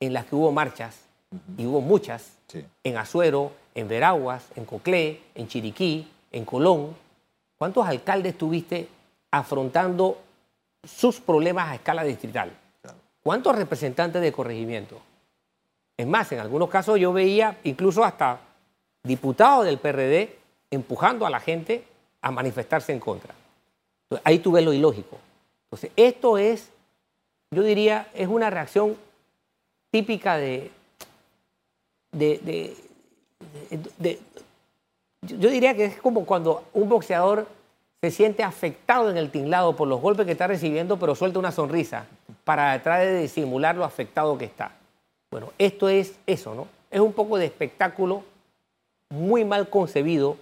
en 0.00 0.12
las 0.12 0.26
que 0.26 0.34
hubo 0.34 0.52
marchas? 0.52 0.96
Y 1.56 1.64
hubo 1.66 1.80
muchas, 1.80 2.32
Sí. 2.48 2.62
en 2.84 2.98
Azuero, 2.98 3.52
en 3.74 3.88
Veraguas, 3.88 4.44
en 4.56 4.66
Coclé, 4.66 5.20
en 5.34 5.48
Chiriquí, 5.48 6.06
en 6.32 6.44
Colón. 6.44 6.96
¿Cuántos 7.58 7.86
alcaldes 7.86 8.36
tuviste 8.36 8.88
afrontando 9.30 10.18
sus 10.82 11.20
problemas 11.20 11.68
a 11.68 11.74
escala 11.76 12.02
distrital? 12.02 12.50
¿Cuántos 13.22 13.54
representantes 13.54 14.20
de 14.20 14.32
corregimiento? 14.32 15.00
Es 15.96 16.06
más, 16.06 16.32
en 16.32 16.40
algunos 16.40 16.68
casos 16.68 16.98
yo 16.98 17.12
veía 17.12 17.58
incluso 17.64 18.02
hasta 18.02 18.40
diputados 19.04 19.64
del 19.64 19.78
PRD 19.78 20.36
empujando 20.70 21.26
a 21.26 21.30
la 21.30 21.38
gente 21.38 21.84
a 22.20 22.30
manifestarse 22.30 22.92
en 22.92 22.98
contra. 22.98 23.34
Entonces, 24.04 24.22
ahí 24.26 24.38
tú 24.38 24.52
ves 24.52 24.64
lo 24.64 24.72
ilógico. 24.72 25.18
Entonces, 25.66 25.90
esto 25.96 26.38
es, 26.38 26.70
yo 27.50 27.62
diría, 27.62 28.08
es 28.14 28.26
una 28.28 28.50
reacción 28.50 28.96
típica 29.90 30.36
de- 30.36 30.70
de- 32.12 32.38
de- 33.98 34.18
yo 35.22 35.50
diría 35.50 35.74
que 35.74 35.86
es 35.86 36.00
como 36.00 36.26
cuando 36.26 36.64
un 36.72 36.88
boxeador 36.88 37.46
se 38.00 38.10
siente 38.10 38.42
afectado 38.42 39.10
en 39.10 39.16
el 39.16 39.30
tinglado 39.30 39.76
por 39.76 39.86
los 39.86 40.00
golpes 40.00 40.26
que 40.26 40.32
está 40.32 40.48
recibiendo, 40.48 40.98
pero 40.98 41.14
suelta 41.14 41.38
una 41.38 41.52
sonrisa 41.52 42.06
para 42.44 42.80
tratar 42.82 43.06
de 43.06 43.22
disimular 43.22 43.76
lo 43.76 43.84
afectado 43.84 44.36
que 44.36 44.44
está. 44.44 44.72
Bueno, 45.30 45.52
esto 45.58 45.88
es 45.88 46.14
eso, 46.26 46.54
¿no? 46.54 46.66
Es 46.90 47.00
un 47.00 47.12
poco 47.12 47.38
de 47.38 47.46
espectáculo 47.46 48.24
muy 49.08 49.44
mal 49.44 49.68
concebido 49.68 50.36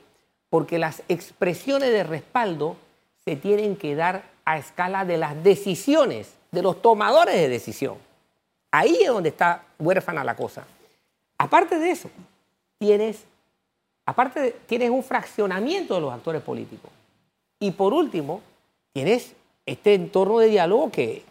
porque 0.48 0.78
las 0.78 1.02
expresiones 1.08 1.90
de 1.90 2.02
respaldo 2.02 2.76
se 3.24 3.36
tienen 3.36 3.76
que 3.76 3.94
dar 3.94 4.24
a 4.44 4.58
escala 4.58 5.04
de 5.04 5.18
las 5.18 5.42
decisiones, 5.44 6.32
de 6.50 6.62
los 6.62 6.80
tomadores 6.80 7.34
de 7.34 7.48
decisión. 7.48 7.96
Ahí 8.72 8.98
es 9.02 9.08
donde 9.08 9.28
está 9.28 9.64
huérfana 9.78 10.24
la 10.24 10.34
cosa. 10.34 10.64
Aparte 11.38 11.78
de 11.78 11.90
eso, 11.90 12.10
tienes, 12.78 13.24
aparte 14.10 14.56
tienes 14.66 14.90
un 14.90 15.04
fraccionamiento 15.04 15.94
de 15.94 16.00
los 16.00 16.12
actores 16.12 16.42
políticos. 16.42 16.90
Y 17.60 17.70
por 17.70 17.94
último, 17.94 18.40
tienes 18.92 19.34
este 19.64 19.94
entorno 19.94 20.40
de 20.40 20.48
diálogo 20.48 20.90
que, 20.90 21.22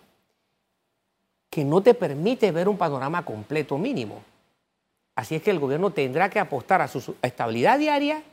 que 1.50 1.66
no 1.66 1.82
te 1.82 1.94
permite 1.94 2.52
ver 2.52 2.70
un 2.70 2.78
panorama 2.78 3.26
completo 3.26 3.78
mínimo. 3.78 4.22
Así 5.16 5.36
es 5.36 5.42
que 5.42 5.52
el 5.52 5.60
gobierno 5.60 5.92
tendrá 5.92 6.30
que 6.30 6.40
apostar 6.40 6.82
a 6.82 6.88
su 6.88 7.16
estabilidad 7.22 7.78
diaria, 7.78 8.24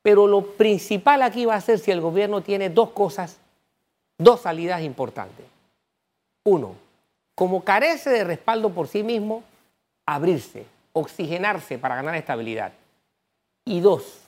pero 0.00 0.26
lo 0.26 0.52
principal 0.56 1.20
aquí 1.20 1.44
va 1.44 1.56
a 1.56 1.60
ser 1.60 1.78
si 1.78 1.90
el 1.90 2.00
gobierno 2.00 2.42
tiene 2.42 2.70
dos 2.70 2.90
cosas, 2.90 3.38
dos 4.16 4.40
salidas 4.40 4.80
importantes. 4.80 5.44
Uno, 6.44 6.74
como 7.34 7.64
carece 7.64 8.08
de 8.08 8.24
respaldo 8.24 8.70
por 8.70 8.88
sí 8.88 9.02
mismo, 9.02 9.42
abrirse, 10.06 10.64
oxigenarse 10.94 11.78
para 11.78 11.96
ganar 11.96 12.14
estabilidad. 12.14 12.72
Y 13.64 13.80
dos, 13.80 14.20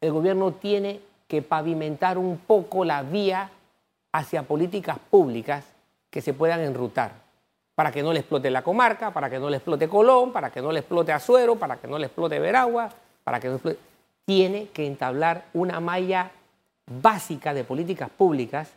el 0.00 0.12
gobierno 0.12 0.52
tiene 0.52 1.00
que 1.28 1.42
pavimentar 1.42 2.18
un 2.18 2.38
poco 2.38 2.84
la 2.84 3.02
vía 3.02 3.50
hacia 4.12 4.42
políticas 4.42 4.98
públicas 5.10 5.64
que 6.10 6.20
se 6.20 6.32
puedan 6.32 6.60
enrutar, 6.60 7.12
para 7.74 7.92
que 7.92 8.02
no 8.02 8.12
le 8.12 8.20
explote 8.20 8.50
la 8.50 8.62
comarca, 8.62 9.12
para 9.12 9.30
que 9.30 9.38
no 9.38 9.50
le 9.50 9.58
explote 9.58 9.88
Colón, 9.88 10.32
para 10.32 10.50
que 10.50 10.60
no 10.60 10.72
le 10.72 10.80
explote 10.80 11.12
Azuero, 11.12 11.56
para 11.56 11.76
que 11.76 11.86
no 11.86 11.98
le 11.98 12.06
explote 12.06 12.38
Veragua, 12.38 12.90
para 13.24 13.38
que 13.38 13.48
no 13.48 13.54
explote... 13.54 13.78
Tiene 14.24 14.68
que 14.68 14.86
entablar 14.86 15.46
una 15.54 15.80
malla 15.80 16.30
básica 16.86 17.54
de 17.54 17.64
políticas 17.64 18.10
públicas 18.10 18.70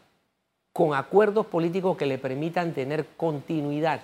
con 0.72 0.94
acuerdos 0.94 1.46
políticos 1.46 1.98
que 1.98 2.06
le 2.06 2.18
permitan 2.18 2.74
tener 2.74 3.06
continuidad 3.18 4.02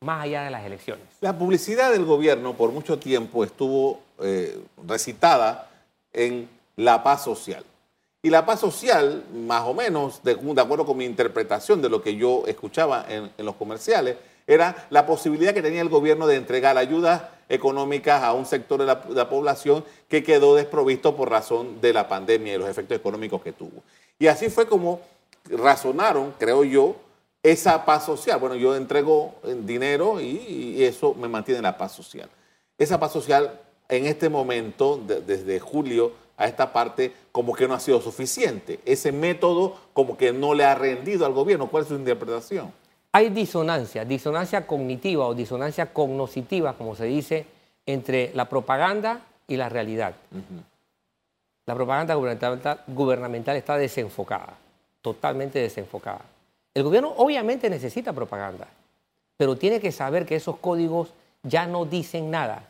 más 0.00 0.22
allá 0.22 0.44
de 0.44 0.50
las 0.50 0.64
elecciones. 0.64 1.04
La 1.20 1.36
publicidad 1.36 1.90
del 1.90 2.04
gobierno 2.04 2.54
por 2.54 2.72
mucho 2.72 2.98
tiempo 2.98 3.44
estuvo 3.44 4.00
eh, 4.20 4.58
recitada 4.86 5.70
en 6.12 6.48
la 6.76 7.02
paz 7.02 7.24
social. 7.24 7.64
Y 8.22 8.30
la 8.30 8.46
paz 8.46 8.60
social, 8.60 9.22
más 9.34 9.64
o 9.64 9.74
menos, 9.74 10.22
de, 10.22 10.32
acuerdo 10.32 10.86
con 10.86 10.96
mi 10.96 11.04
interpretación 11.04 11.82
de 11.82 11.90
lo 11.90 12.00
que 12.00 12.16
yo 12.16 12.44
escuchaba 12.46 13.04
en, 13.08 13.30
los 13.44 13.54
comerciales, 13.56 14.16
era 14.46 14.86
la 14.88 15.04
posibilidad 15.04 15.52
que 15.52 15.60
tenía 15.60 15.82
el 15.82 15.90
gobierno 15.90 16.26
de 16.26 16.36
entregar 16.36 16.78
ayudas 16.78 17.22
económicas 17.50 18.22
a 18.22 18.32
un 18.32 18.46
sector 18.46 18.80
de 18.80 18.86
la, 18.86 18.94
de 18.94 19.14
la 19.14 19.28
población 19.28 19.84
que 20.08 20.22
quedó 20.22 20.54
desprovisto 20.54 21.14
por 21.14 21.30
razón 21.30 21.82
de 21.82 21.92
la 21.92 22.08
pandemia 22.08 22.54
y 22.54 22.58
los 22.58 22.68
efectos 22.68 22.96
económicos 22.96 23.42
que 23.42 23.52
tuvo. 23.52 23.82
Y 24.18 24.28
así 24.28 24.48
fue 24.48 24.66
como 24.66 25.02
razonaron, 25.50 26.32
creo 26.38 26.64
yo, 26.64 26.96
esa 27.42 27.84
paz 27.84 28.06
social. 28.06 28.40
Bueno, 28.40 28.54
yo 28.54 28.74
entrego 28.74 29.34
eh, 29.44 29.54
dinero 29.54 30.20
y, 30.20 30.76
y 30.78 30.84
eso 30.84 31.14
me 31.14 31.28
mantiene 31.28 31.60
la 31.60 31.76
paz 31.76 31.92
social. 31.92 32.30
Esa 32.78 32.98
paz 32.98 33.12
social 33.12 33.60
en 33.88 34.06
este 34.06 34.28
momento, 34.28 34.96
de- 34.98 35.20
desde 35.20 35.60
julio 35.60 36.12
a 36.36 36.46
esta 36.46 36.72
parte, 36.72 37.12
como 37.30 37.54
que 37.54 37.68
no 37.68 37.74
ha 37.74 37.80
sido 37.80 38.00
suficiente. 38.00 38.80
Ese 38.84 39.12
método 39.12 39.76
como 39.92 40.16
que 40.16 40.32
no 40.32 40.54
le 40.54 40.64
ha 40.64 40.74
rendido 40.74 41.26
al 41.26 41.32
gobierno. 41.32 41.68
¿Cuál 41.68 41.82
es 41.84 41.88
su 41.88 41.94
interpretación? 41.94 42.72
Hay 43.12 43.28
disonancia, 43.30 44.04
disonancia 44.04 44.66
cognitiva 44.66 45.26
o 45.26 45.34
disonancia 45.34 45.92
cognoscitiva, 45.92 46.72
como 46.76 46.96
se 46.96 47.04
dice, 47.04 47.46
entre 47.86 48.32
la 48.34 48.48
propaganda 48.48 49.20
y 49.46 49.56
la 49.56 49.68
realidad. 49.68 50.14
La 51.66 51.74
propaganda 51.74 52.14
gubernamental, 52.14 52.80
gubernamental 52.88 53.56
está 53.56 53.76
desenfocada, 53.76 54.54
totalmente 55.00 55.58
desenfocada. 55.60 56.22
El 56.74 56.82
gobierno 56.82 57.12
obviamente 57.16 57.70
necesita 57.70 58.12
propaganda, 58.12 58.66
pero 59.36 59.56
tiene 59.56 59.80
que 59.80 59.92
saber 59.92 60.26
que 60.26 60.34
esos 60.36 60.56
códigos 60.56 61.10
ya 61.44 61.66
no 61.66 61.84
dicen 61.84 62.30
nada. 62.30 62.68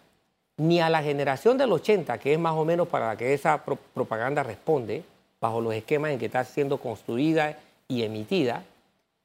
Ni 0.56 0.80
a 0.80 0.88
la 0.88 1.02
generación 1.02 1.58
del 1.58 1.72
80, 1.72 2.18
que 2.18 2.32
es 2.34 2.38
más 2.38 2.54
o 2.54 2.64
menos 2.64 2.86
para 2.88 3.08
la 3.08 3.16
que 3.16 3.34
esa 3.34 3.64
pro- 3.64 3.78
propaganda 3.92 4.42
responde, 4.42 5.02
bajo 5.40 5.60
los 5.60 5.74
esquemas 5.74 6.12
en 6.12 6.18
que 6.18 6.26
está 6.26 6.44
siendo 6.44 6.78
construida 6.78 7.58
y 7.88 8.02
emitida, 8.02 8.62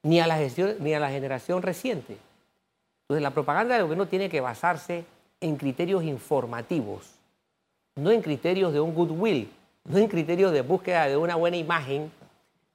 ni 0.04 0.20
a 0.20 0.28
la, 0.28 0.40
ni 0.80 0.94
a 0.94 1.00
la 1.00 1.10
generación 1.10 1.62
reciente. 1.62 2.18
Entonces, 3.04 3.22
la 3.22 3.32
propaganda 3.32 3.76
del 3.76 3.84
gobierno 3.84 4.08
tiene 4.08 4.30
que 4.30 4.42
basarse 4.42 5.06
en 5.42 5.56
criterios 5.56 6.04
informativos, 6.04 7.12
no 7.96 8.12
en 8.12 8.22
criterios 8.22 8.74
de 8.74 8.80
un 8.80 8.94
goodwill, 8.96 9.50
no 9.86 9.98
en 9.98 10.08
criterios 10.08 10.52
de 10.52 10.62
búsqueda 10.62 11.08
de 11.08 11.16
una 11.18 11.36
buena 11.36 11.58
imagen, 11.58 12.12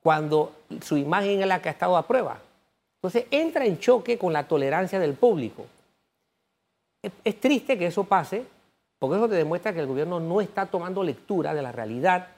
cuando 0.03 0.53
su 0.83 0.97
imagen 0.97 1.41
es 1.41 1.47
la 1.47 1.61
que 1.61 1.69
ha 1.71 1.73
estado 1.73 1.97
a 1.97 2.07
prueba. 2.07 2.39
Entonces, 2.99 3.27
entra 3.31 3.65
en 3.67 3.79
choque 3.79 4.17
con 4.17 4.33
la 4.33 4.47
tolerancia 4.47 4.99
del 4.99 5.15
público. 5.15 5.67
Es, 7.25 7.41
triste 7.41 7.79
que 7.79 7.87
eso 7.87 8.05
pase, 8.05 8.45
porque 8.99 9.17
eso 9.17 9.29
te 9.29 9.35
demuestra 9.35 9.73
que 9.73 9.81
el 9.81 9.87
gobierno 9.87 10.21
no 10.21 10.41
está 10.41 10.67
tomando 10.67 11.03
lectura 11.03 11.55
de 11.55 11.63
la 11.63 11.73
realidad 11.73 12.29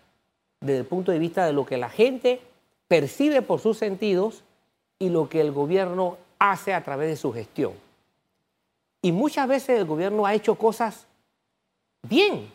desde 0.61 0.81
el 0.81 0.87
punto 0.87 1.13
de 1.13 1.19
vista 1.19 1.47
de 1.47 1.53
lo 1.53 1.65
que 1.67 1.77
la 1.77 1.89
gente 1.89 2.41
percibe 2.89 3.43
por 3.43 3.61
sus 3.61 3.79
sentidos 3.79 4.43
y 4.99 5.11
lo 5.11 5.29
que 5.29 5.41
el 5.41 5.53
gobierno 5.53 6.19
hace 6.39 6.75
a 6.75 6.83
través 6.83 7.09
de 7.09 7.17
su 7.17 7.33
gestión. 7.33 7.73
Y 9.03 9.13
muchas 9.13 9.47
veces 9.47 9.79
el 9.79 9.85
gobierno 9.85 10.27
ha 10.27 10.35
hecho 10.35 10.57
cosas 10.57 11.07
bien. 12.03 12.51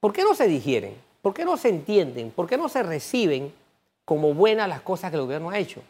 ¿Por 0.00 0.12
qué 0.12 0.22
no 0.22 0.34
se 0.34 0.46
digieren? 0.46 0.96
¿Por 1.22 1.34
qué 1.34 1.44
no 1.44 1.56
se 1.56 1.68
entienden? 1.68 2.30
¿Por 2.30 2.46
qué 2.46 2.56
no 2.56 2.68
se 2.68 2.82
reciben 2.82 3.52
como 4.04 4.34
buenas 4.34 4.68
las 4.68 4.82
cosas 4.82 5.10
que 5.10 5.16
el 5.16 5.22
gobierno 5.22 5.50
ha 5.50 5.58
hecho? 5.58 5.82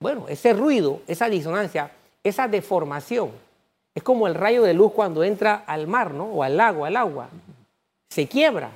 Bueno, 0.00 0.26
ese 0.28 0.54
ruido, 0.54 1.02
esa 1.06 1.28
disonancia, 1.28 1.92
esa 2.24 2.48
deformación, 2.48 3.30
es 3.94 4.02
como 4.02 4.26
el 4.26 4.34
rayo 4.34 4.62
de 4.62 4.74
luz 4.74 4.92
cuando 4.92 5.24
entra 5.24 5.64
al 5.66 5.86
mar, 5.86 6.12
¿no? 6.12 6.24
O 6.24 6.42
al 6.42 6.56
lago, 6.56 6.84
al 6.84 6.96
agua. 6.96 7.28
Se 8.08 8.26
quiebra. 8.28 8.70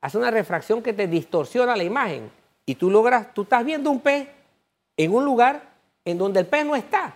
Hace 0.00 0.18
una 0.18 0.30
refracción 0.30 0.82
que 0.82 0.92
te 0.92 1.06
distorsiona 1.06 1.76
la 1.76 1.84
imagen. 1.84 2.30
Y 2.64 2.76
tú 2.76 2.90
logras, 2.90 3.34
tú 3.34 3.42
estás 3.42 3.64
viendo 3.64 3.90
un 3.90 4.00
pez 4.00 4.28
en 4.96 5.14
un 5.14 5.24
lugar 5.24 5.62
en 6.04 6.18
donde 6.18 6.40
el 6.40 6.46
pez 6.46 6.64
no 6.64 6.76
está. 6.76 7.14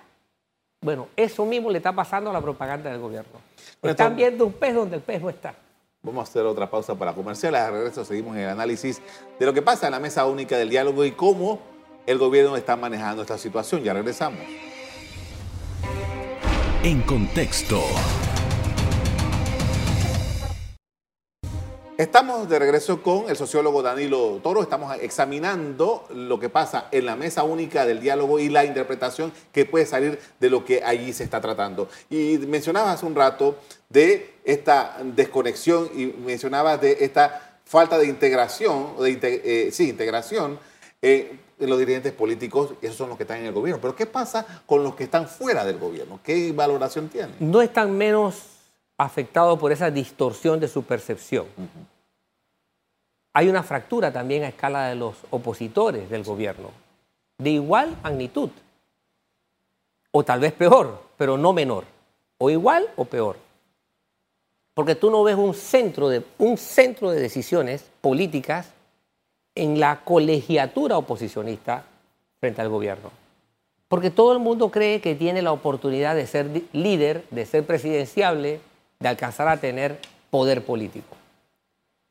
Bueno, 0.80 1.08
eso 1.16 1.46
mismo 1.46 1.70
le 1.70 1.78
está 1.78 1.92
pasando 1.92 2.30
a 2.30 2.32
la 2.32 2.40
propaganda 2.40 2.90
del 2.90 3.00
gobierno. 3.00 3.40
Están 3.82 4.16
viendo 4.16 4.46
un 4.46 4.52
pez 4.52 4.74
donde 4.74 4.96
el 4.96 5.02
pez 5.02 5.22
no 5.22 5.30
está. 5.30 5.54
Vamos 6.02 6.28
a 6.28 6.30
hacer 6.30 6.44
otra 6.44 6.68
pausa 6.68 6.94
para 6.94 7.14
comerciales. 7.14 7.60
A 7.60 7.70
regreso 7.70 8.04
seguimos 8.04 8.36
en 8.36 8.42
el 8.42 8.48
análisis 8.50 9.00
de 9.38 9.46
lo 9.46 9.54
que 9.54 9.62
pasa 9.62 9.86
en 9.86 9.92
la 9.92 10.00
mesa 10.00 10.26
única 10.26 10.58
del 10.58 10.68
diálogo 10.68 11.04
y 11.04 11.12
cómo 11.12 11.60
el 12.06 12.18
gobierno 12.18 12.56
está 12.56 12.76
manejando 12.76 13.22
esta 13.22 13.38
situación. 13.38 13.82
Ya 13.82 13.94
regresamos. 13.94 14.40
En 16.84 17.00
contexto. 17.00 17.80
Estamos 21.96 22.46
de 22.46 22.58
regreso 22.58 23.02
con 23.02 23.30
el 23.30 23.36
sociólogo 23.38 23.80
Danilo 23.80 24.38
Toro. 24.42 24.60
Estamos 24.60 24.94
examinando 25.00 26.04
lo 26.10 26.38
que 26.38 26.50
pasa 26.50 26.88
en 26.92 27.06
la 27.06 27.16
mesa 27.16 27.42
única 27.42 27.86
del 27.86 28.00
diálogo 28.00 28.38
y 28.38 28.50
la 28.50 28.66
interpretación 28.66 29.32
que 29.50 29.64
puede 29.64 29.86
salir 29.86 30.18
de 30.38 30.50
lo 30.50 30.66
que 30.66 30.84
allí 30.84 31.14
se 31.14 31.24
está 31.24 31.40
tratando. 31.40 31.88
Y 32.10 32.36
mencionabas 32.36 32.96
hace 32.96 33.06
un 33.06 33.14
rato 33.14 33.56
de 33.88 34.34
esta 34.44 34.98
desconexión 35.02 35.88
y 35.96 36.08
mencionabas 36.08 36.82
de 36.82 36.98
esta 37.00 37.60
falta 37.64 37.96
de 37.96 38.08
integración, 38.08 38.88
de 39.00 39.18
eh, 39.22 39.72
sí, 39.72 39.88
integración 39.88 40.58
eh, 41.00 41.38
los 41.58 41.78
dirigentes 41.78 42.12
políticos, 42.12 42.74
esos 42.82 42.96
son 42.96 43.08
los 43.08 43.16
que 43.16 43.24
están 43.24 43.38
en 43.38 43.46
el 43.46 43.52
gobierno. 43.52 43.80
Pero 43.80 43.94
¿qué 43.94 44.06
pasa 44.06 44.46
con 44.66 44.82
los 44.82 44.94
que 44.94 45.04
están 45.04 45.28
fuera 45.28 45.64
del 45.64 45.78
gobierno? 45.78 46.20
¿Qué 46.22 46.52
valoración 46.52 47.08
tienen? 47.08 47.34
No 47.38 47.62
están 47.62 47.96
menos 47.96 48.54
afectado 48.96 49.58
por 49.58 49.72
esa 49.72 49.90
distorsión 49.90 50.60
de 50.60 50.68
su 50.68 50.84
percepción. 50.84 51.46
Hay 53.32 53.48
una 53.48 53.62
fractura 53.62 54.12
también 54.12 54.44
a 54.44 54.48
escala 54.48 54.88
de 54.88 54.94
los 54.94 55.16
opositores 55.30 56.08
del 56.08 56.22
gobierno, 56.22 56.70
de 57.38 57.50
igual 57.50 57.96
magnitud, 58.02 58.50
o 60.12 60.24
tal 60.24 60.40
vez 60.40 60.52
peor, 60.52 61.02
pero 61.16 61.36
no 61.36 61.52
menor, 61.52 61.84
o 62.38 62.50
igual 62.50 62.88
o 62.96 63.04
peor. 63.04 63.36
Porque 64.72 64.94
tú 64.94 65.10
no 65.10 65.22
ves 65.24 65.36
un 65.36 65.54
centro 65.54 66.08
de, 66.08 66.24
un 66.38 66.56
centro 66.56 67.10
de 67.10 67.20
decisiones 67.20 67.90
políticas 68.00 68.73
en 69.54 69.80
la 69.80 70.00
colegiatura 70.00 70.98
oposicionista 70.98 71.84
frente 72.40 72.60
al 72.60 72.68
gobierno. 72.68 73.10
Porque 73.88 74.10
todo 74.10 74.32
el 74.32 74.38
mundo 74.38 74.70
cree 74.70 75.00
que 75.00 75.14
tiene 75.14 75.42
la 75.42 75.52
oportunidad 75.52 76.14
de 76.16 76.26
ser 76.26 76.48
líder, 76.72 77.24
de 77.30 77.46
ser 77.46 77.64
presidenciable, 77.64 78.60
de 78.98 79.08
alcanzar 79.08 79.48
a 79.48 79.58
tener 79.58 79.98
poder 80.30 80.64
político. 80.64 81.16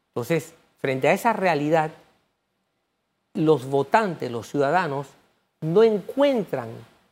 Entonces, 0.09 0.53
frente 0.79 1.07
a 1.07 1.13
esa 1.13 1.33
realidad, 1.33 1.91
los 3.33 3.65
votantes, 3.65 4.31
los 4.31 4.47
ciudadanos, 4.47 5.07
no 5.61 5.83
encuentran 5.83 6.69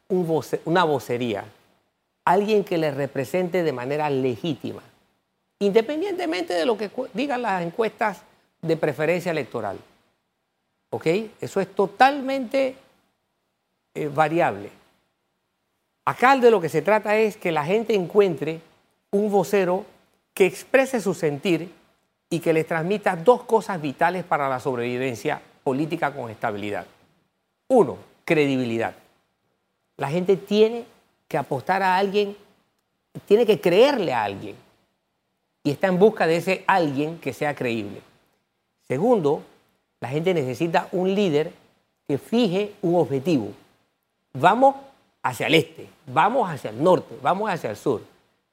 una 0.08 0.84
vocería, 0.84 1.46
alguien 2.26 2.64
que 2.64 2.78
les 2.78 2.94
represente 2.94 3.64
de 3.64 3.74
manera 3.74 4.10
legítima, 4.10 4.84
independientemente 5.60 6.54
de 6.54 6.66
lo 6.66 6.78
que 6.78 6.92
digan 7.14 7.42
las 7.42 7.64
encuestas 7.64 8.22
de 8.62 8.78
preferencia 8.78 9.32
electoral. 9.32 9.78
¿Ok? 10.92 11.08
Eso 11.40 11.60
es 11.60 11.74
totalmente 11.74 12.76
eh, 13.96 14.08
variable. 14.08 14.70
Acá 16.06 16.38
de 16.38 16.52
lo 16.52 16.62
que 16.62 16.70
se 16.70 16.82
trata 16.82 17.18
es 17.18 17.38
que 17.38 17.52
la 17.52 17.66
gente 17.66 17.96
encuentre 17.96 18.62
un 19.12 19.32
vocero 19.32 19.86
que 20.34 20.46
exprese 20.46 21.02
su 21.02 21.14
sentir 21.14 21.72
y 22.30 22.40
que 22.40 22.54
les 22.54 22.68
transmita 22.68 23.16
dos 23.16 23.44
cosas 23.44 23.82
vitales 23.82 24.24
para 24.24 24.48
la 24.48 24.60
sobrevivencia 24.60 25.42
política 25.64 26.14
con 26.14 26.30
estabilidad. 26.30 26.86
Uno, 27.68 27.98
credibilidad. 28.26 28.96
La 29.98 30.10
gente 30.10 30.38
tiene 30.38 30.86
que 31.28 31.38
apostar 31.38 31.84
a 31.84 31.98
alguien, 31.98 32.36
tiene 33.26 33.46
que 33.46 33.60
creerle 33.60 34.14
a 34.14 34.24
alguien 34.24 34.56
y 35.64 35.72
está 35.72 35.88
en 35.88 36.00
busca 36.00 36.28
de 36.28 36.38
ese 36.38 36.64
alguien 36.68 37.20
que 37.20 37.34
sea 37.34 37.54
creíble. 37.56 38.02
Segundo, 38.88 39.44
la 40.02 40.10
gente 40.10 40.34
necesita 40.34 40.90
un 40.92 41.14
líder 41.14 41.54
que 42.08 42.18
fije 42.18 42.74
un 42.82 42.96
objetivo. 42.96 43.50
Vamos 44.34 44.76
hacia 45.24 45.48
el 45.48 45.56
este, 45.56 45.88
vamos 46.08 46.50
hacia 46.50 46.72
el 46.72 46.84
norte, 46.84 47.18
vamos 47.22 47.50
hacia 47.50 47.70
el 47.70 47.78
sur. 47.78 48.02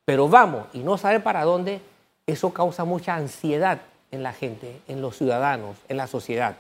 Pero 0.05 0.29
vamos 0.29 0.67
y 0.73 0.79
no 0.79 0.97
saber 0.99 1.23
para 1.23 1.45
dónde, 1.45 1.81
eso 2.27 2.53
causa 2.53 2.85
mucha 2.85 3.15
ansiedad 3.15 3.81
en 4.11 4.23
la 4.23 4.33
gente, 4.33 4.81
en 4.87 5.01
los 5.01 5.17
ciudadanos, 5.17 5.77
en 5.89 5.97
la 5.97 6.07
sociedad. 6.07 6.57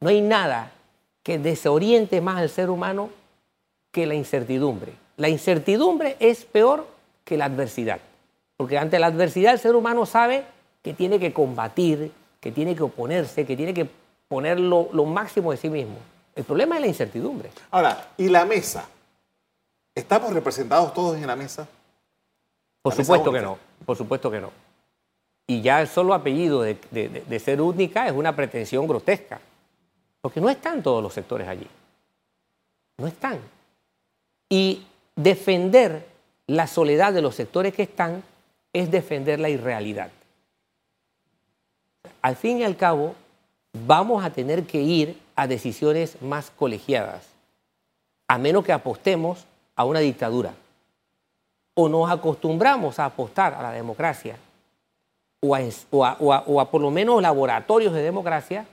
No 0.00 0.08
hay 0.08 0.20
nada 0.20 0.72
que 1.22 1.38
desoriente 1.38 2.20
más 2.20 2.38
al 2.38 2.48
ser 2.48 2.70
humano 2.70 3.10
que 3.90 4.06
la 4.06 4.14
incertidumbre. 4.14 4.92
La 5.16 5.28
incertidumbre 5.28 6.16
es 6.20 6.44
peor 6.44 6.86
que 7.24 7.36
la 7.36 7.46
adversidad, 7.46 8.00
porque 8.56 8.78
ante 8.78 8.98
la 8.98 9.08
adversidad 9.08 9.52
el 9.52 9.58
ser 9.58 9.74
humano 9.76 10.06
sabe 10.06 10.44
que 10.82 10.94
tiene 10.94 11.18
que 11.18 11.32
combatir, 11.32 12.12
que 12.40 12.52
tiene 12.52 12.74
que 12.74 12.84
oponerse, 12.84 13.44
que 13.44 13.56
tiene 13.56 13.74
que 13.74 13.88
poner 14.28 14.60
lo, 14.60 14.88
lo 14.92 15.04
máximo 15.04 15.50
de 15.50 15.56
sí 15.56 15.68
mismo. 15.68 15.96
El 16.34 16.44
problema 16.44 16.76
es 16.76 16.80
la 16.82 16.86
incertidumbre. 16.86 17.50
Ahora, 17.70 18.10
¿y 18.16 18.28
la 18.28 18.44
mesa? 18.44 18.88
¿Estamos 19.94 20.32
representados 20.32 20.94
todos 20.94 21.16
en 21.16 21.26
la 21.26 21.34
mesa? 21.34 21.66
Por 22.82 22.94
supuesto 22.94 23.32
que 23.32 23.40
no, 23.40 23.58
por 23.84 23.96
supuesto 23.96 24.30
que 24.30 24.40
no. 24.40 24.50
Y 25.46 25.62
ya 25.62 25.80
el 25.80 25.88
solo 25.88 26.14
apellido 26.14 26.62
de, 26.62 27.40
ser 27.42 27.60
única 27.60 28.06
es 28.06 28.12
una 28.12 28.36
pretensión 28.36 28.86
grotesca, 28.86 29.40
porque 30.20 30.40
no 30.40 30.48
están 30.48 30.82
todos 30.82 31.02
los 31.02 31.12
sectores 31.12 31.48
allí. 31.48 31.66
No 32.98 33.06
están. 33.06 33.40
Y 34.48 34.86
defender 35.16 36.06
la 36.46 36.66
soledad 36.66 37.12
de 37.12 37.22
los 37.22 37.34
sectores 37.34 37.74
que 37.74 37.82
están 37.82 38.22
es 38.72 38.90
defender 38.90 39.40
la 39.40 39.48
irrealidad. 39.48 40.10
Al 42.22 42.36
fin 42.36 42.58
y 42.58 42.64
al 42.64 42.76
cabo, 42.76 43.14
vamos 43.72 44.24
a 44.24 44.30
tener 44.30 44.64
que 44.64 44.80
ir 44.80 45.18
a 45.36 45.46
decisiones 45.46 46.20
más 46.22 46.50
colegiadas, 46.50 47.26
a 48.28 48.38
menos 48.38 48.64
que 48.64 48.72
apostemos 48.72 49.44
a 49.76 49.84
una 49.84 50.00
dictadura 50.00 50.54
o 51.74 51.88
nos 51.88 52.10
acostumbramos 52.10 52.98
a 52.98 53.04
apostar 53.04 53.54
a 53.54 53.62
la 53.62 53.70
democracia 53.70 54.36
o 55.40 55.54
a, 55.54 56.70
por 56.70 56.80
lo 56.80 56.90
menos 56.90 57.22
laboratorios 57.22 57.94
de 57.94 58.02
democracia 58.02 58.66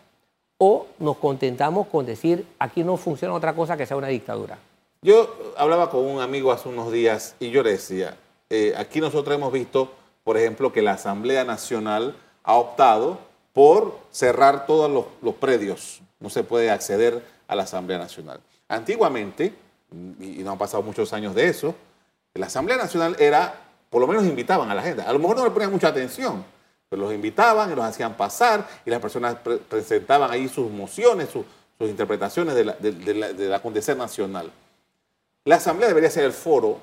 o 0.57 0.87
nos 0.97 1.17
contentamos 1.17 1.85
con 1.85 2.07
decir 2.07 2.47
aquí 2.57 2.83
no 2.83 2.97
funciona 2.97 3.35
otra 3.35 3.53
cosa 3.53 3.77
que 3.77 3.85
sea 3.85 3.95
una 3.95 4.07
dictadura. 4.07 4.57
Yo 5.03 5.53
hablaba 5.55 5.91
con 5.91 6.03
un 6.03 6.19
amigo 6.19 6.51
hace 6.51 6.67
unos 6.67 6.91
días 6.91 7.35
y 7.39 7.51
yo 7.51 7.61
le 7.61 7.73
decía, 7.73 8.17
eh, 8.49 8.73
aquí 8.75 8.99
nosotros 8.99 9.35
hemos 9.35 9.53
visto, 9.53 9.91
por 10.23 10.37
ejemplo, 10.37 10.73
que 10.73 10.81
la 10.81 10.93
Asamblea 10.93 11.43
Nacional 11.43 12.15
ha 12.43 12.55
optado 12.55 13.19
por 13.55 13.97
cerrar 14.11 14.65
todos 14.65 14.91
los, 14.91 15.05
los 15.21 15.33
predios. 15.35 16.01
No 16.19 16.29
se 16.29 16.43
puede 16.43 16.69
acceder 16.69 17.23
a 17.47 17.55
la 17.55 17.63
Asamblea 17.63 17.97
Nacional. 17.97 18.41
Antiguamente, 18.67 19.53
y 20.19 20.43
no 20.43 20.51
han 20.51 20.57
pasado 20.57 20.83
muchos 20.83 21.13
años 21.13 21.33
de 21.33 21.47
eso, 21.47 21.73
la 22.33 22.47
Asamblea 22.47 22.75
Nacional 22.75 23.15
era, 23.17 23.55
por 23.89 24.01
lo 24.01 24.07
menos 24.07 24.25
invitaban 24.25 24.69
a 24.69 24.75
la 24.75 24.81
gente. 24.81 25.03
A 25.03 25.13
lo 25.13 25.19
mejor 25.19 25.37
no 25.37 25.45
le 25.45 25.51
ponían 25.51 25.71
mucha 25.71 25.87
atención, 25.87 26.43
pero 26.89 27.03
los 27.03 27.13
invitaban 27.13 27.71
y 27.71 27.75
los 27.75 27.85
hacían 27.85 28.17
pasar 28.17 28.67
y 28.85 28.89
las 28.89 28.99
personas 28.99 29.37
presentaban 29.69 30.29
ahí 30.31 30.49
sus 30.49 30.69
mociones, 30.69 31.29
sus 31.29 31.45
interpretaciones 31.79 32.55
de 32.55 32.65
la, 32.65 32.73
del 32.73 33.53
acontecer 33.53 33.95
nacional. 33.95 34.51
La 35.45 35.55
Asamblea 35.55 35.87
debería 35.87 36.09
ser 36.09 36.25
el 36.25 36.33
foro 36.33 36.77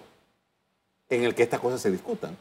en 1.11 1.25
el 1.25 1.35
que 1.35 1.43
estas 1.43 1.61
cosas 1.61 1.83
se 1.83 1.91
discutan. 1.91 2.35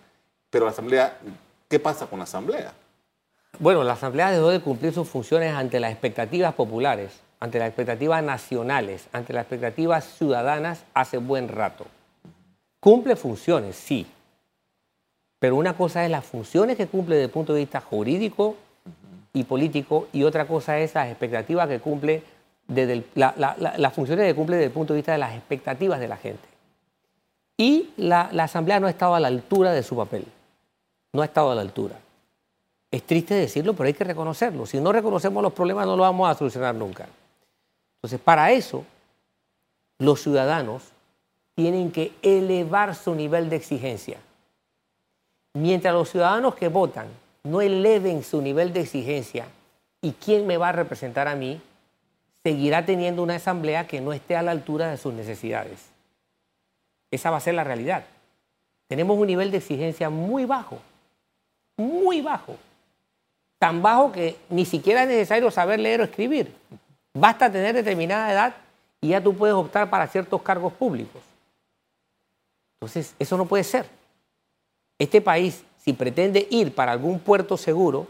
Pero 0.50 0.64
la 0.64 0.72
Asamblea, 0.72 1.20
¿qué 1.68 1.80
pasa 1.80 2.08
con 2.08 2.20
la 2.20 2.24
Asamblea? 2.24 2.74
Bueno, 3.60 3.84
la 3.84 3.94
Asamblea 3.94 4.32
dejó 4.32 4.50
de 4.50 4.60
cumplir 4.60 4.94
sus 4.94 5.08
funciones 5.08 5.54
ante 5.54 5.80
las 5.80 5.92
expectativas 5.92 6.54
populares, 6.54 7.20
ante 7.40 7.60
las 7.60 7.68
expectativas 7.68 8.24
nacionales, 8.24 9.08
ante 9.12 9.34
las 9.34 9.44
expectativas 9.44 10.06
ciudadanas 10.18 10.84
hace 10.94 11.18
buen 11.18 11.48
rato. 11.48 11.86
Cumple 12.80 13.16
funciones, 13.16 13.76
sí. 13.76 14.08
Pero 15.40 15.56
una 15.56 15.76
cosa 15.76 16.04
es 16.04 16.12
las 16.12 16.26
funciones 16.26 16.78
que 16.78 16.88
cumple 16.88 17.16
desde 17.16 17.26
el 17.26 17.32
punto 17.32 17.54
de 17.54 17.60
vista 17.60 17.82
jurídico 17.82 18.56
y 19.34 19.44
político 19.44 20.08
y 20.12 20.24
otra 20.24 20.46
cosa 20.46 20.80
es 20.80 20.96
las 20.96 21.10
expectativas 21.10 21.68
que 21.68 21.80
cumple, 21.80 22.24
desde 22.68 23.04
las 23.16 23.94
funciones 23.94 24.26
que 24.26 24.36
cumple 24.36 24.56
desde 24.56 24.68
el 24.68 24.74
punto 24.74 24.94
de 24.94 24.98
vista 24.98 25.12
de 25.12 25.18
las 25.18 25.36
expectativas 25.36 26.00
de 26.00 26.08
la 26.08 26.18
gente. 26.18 26.48
Y 27.58 27.90
la, 27.98 28.30
la 28.32 28.46
Asamblea 28.46 28.80
no 28.80 28.88
ha 28.88 28.92
estado 28.92 29.14
a 29.14 29.20
la 29.20 29.28
altura 29.28 29.72
de 29.72 29.84
su 29.84 29.96
papel, 29.96 30.26
no 31.14 31.22
ha 31.22 31.26
estado 31.26 31.52
a 31.52 31.56
la 31.56 31.62
altura. 31.62 31.96
Es 32.92 33.04
triste 33.04 33.34
decirlo, 33.34 33.74
pero 33.74 33.88
hay 33.88 33.94
que 33.94 34.04
reconocerlo. 34.04 34.66
Si 34.66 34.80
no 34.80 34.92
reconocemos 34.92 35.42
los 35.42 35.54
problemas 35.54 35.88
no 35.88 35.96
lo 35.96 36.04
vamos 36.04 36.30
a 36.30 36.36
solucionar 36.36 36.76
nunca. 36.76 37.08
Entonces, 37.96 38.20
para 38.20 38.52
eso, 38.52 38.84
los 39.98 40.22
ciudadanos 40.22 40.84
tienen 41.56 41.92
que 41.92 42.12
elevar 42.22 42.94
su 42.96 43.16
nivel 43.16 43.50
de 43.50 43.56
exigencia. 43.56 44.18
Mientras 45.54 45.94
los 45.94 46.10
ciudadanos 46.10 46.56
que 46.56 46.68
votan 46.68 47.08
no 47.44 47.62
eleven 47.62 48.24
su 48.24 48.42
nivel 48.42 48.74
de 48.74 48.82
exigencia 48.82 49.48
y 50.02 50.12
quién 50.12 50.46
me 50.46 50.58
va 50.58 50.70
a 50.70 50.74
representar 50.74 51.28
a 51.28 51.36
mí, 51.36 51.62
seguirá 52.44 52.86
teniendo 52.86 53.24
una 53.24 53.36
asamblea 53.36 53.88
que 53.88 54.02
no 54.02 54.14
esté 54.14 54.36
a 54.36 54.42
la 54.42 54.52
altura 54.52 54.90
de 54.90 54.98
sus 54.98 55.14
necesidades. 55.14 55.92
Esa 57.12 57.30
va 57.30 57.38
a 57.38 57.42
ser 57.42 57.54
la 57.54 57.64
realidad. 57.64 58.06
Tenemos 58.88 59.18
un 59.18 59.28
nivel 59.28 59.52
de 59.52 59.58
exigencia 59.58 60.10
muy 60.10 60.46
bajo, 60.46 60.80
muy 61.78 62.22
bajo. 62.22 62.58
Tan 63.62 63.84
bajo 63.84 64.12
que 64.12 64.38
ni 64.50 64.66
siquiera 64.66 65.04
es 65.04 65.08
necesario 65.08 65.52
saber 65.52 65.80
leer 65.80 66.02
o 66.02 66.06
escribir. 66.06 66.52
Basta 67.14 67.52
tener 67.52 67.76
determinada 67.76 68.32
edad 68.32 68.56
y 69.00 69.10
ya 69.10 69.22
tú 69.22 69.36
puedes 69.36 69.54
optar 69.54 69.88
para 69.88 70.08
ciertos 70.08 70.42
cargos 70.42 70.74
públicos. 70.74 71.22
Entonces, 72.74 73.14
eso 73.20 73.38
no 73.38 73.46
puede 73.46 73.64
ser. 73.64 73.86
Este 74.98 75.22
país, 75.22 75.64
si 75.78 75.94
pretende 75.94 76.48
ir 76.50 76.74
para 76.74 76.92
algún 76.92 77.20
puerto 77.20 77.56
seguro, 77.56 78.08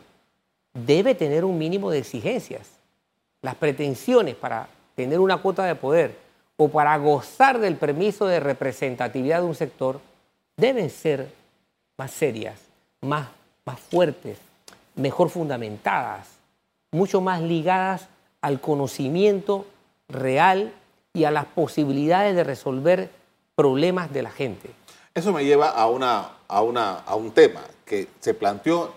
debe 0.73 1.15
tener 1.15 1.43
un 1.43 1.57
mínimo 1.57 1.91
de 1.91 1.97
exigencias. 1.97 2.69
Las 3.41 3.55
pretensiones 3.55 4.35
para 4.35 4.69
tener 4.95 5.19
una 5.19 5.35
cuota 5.35 5.65
de 5.65 5.75
poder 5.75 6.17
o 6.55 6.69
para 6.69 6.95
gozar 6.95 7.59
del 7.59 7.75
permiso 7.75 8.25
de 8.25 8.39
representatividad 8.39 9.41
de 9.41 9.47
un 9.47 9.55
sector 9.55 9.99
deben 10.55 10.89
ser 10.89 11.27
más 11.97 12.11
serias, 12.11 12.57
más, 13.01 13.27
más 13.65 13.81
fuertes, 13.81 14.37
mejor 14.95 15.29
fundamentadas, 15.29 16.27
mucho 16.91 17.21
más 17.21 17.41
ligadas 17.41 18.07
al 18.41 18.59
conocimiento 18.59 19.65
real 20.09 20.73
y 21.13 21.23
a 21.23 21.31
las 21.31 21.45
posibilidades 21.45 22.35
de 22.35 22.43
resolver 22.43 23.09
problemas 23.55 24.11
de 24.11 24.23
la 24.23 24.31
gente. 24.31 24.71
Eso 25.13 25.33
me 25.33 25.43
lleva 25.43 25.69
a, 25.69 25.87
una, 25.87 26.29
a, 26.47 26.61
una, 26.61 26.99
a 26.99 27.15
un 27.15 27.31
tema 27.31 27.61
que 27.85 28.07
se 28.19 28.33
planteó 28.33 28.93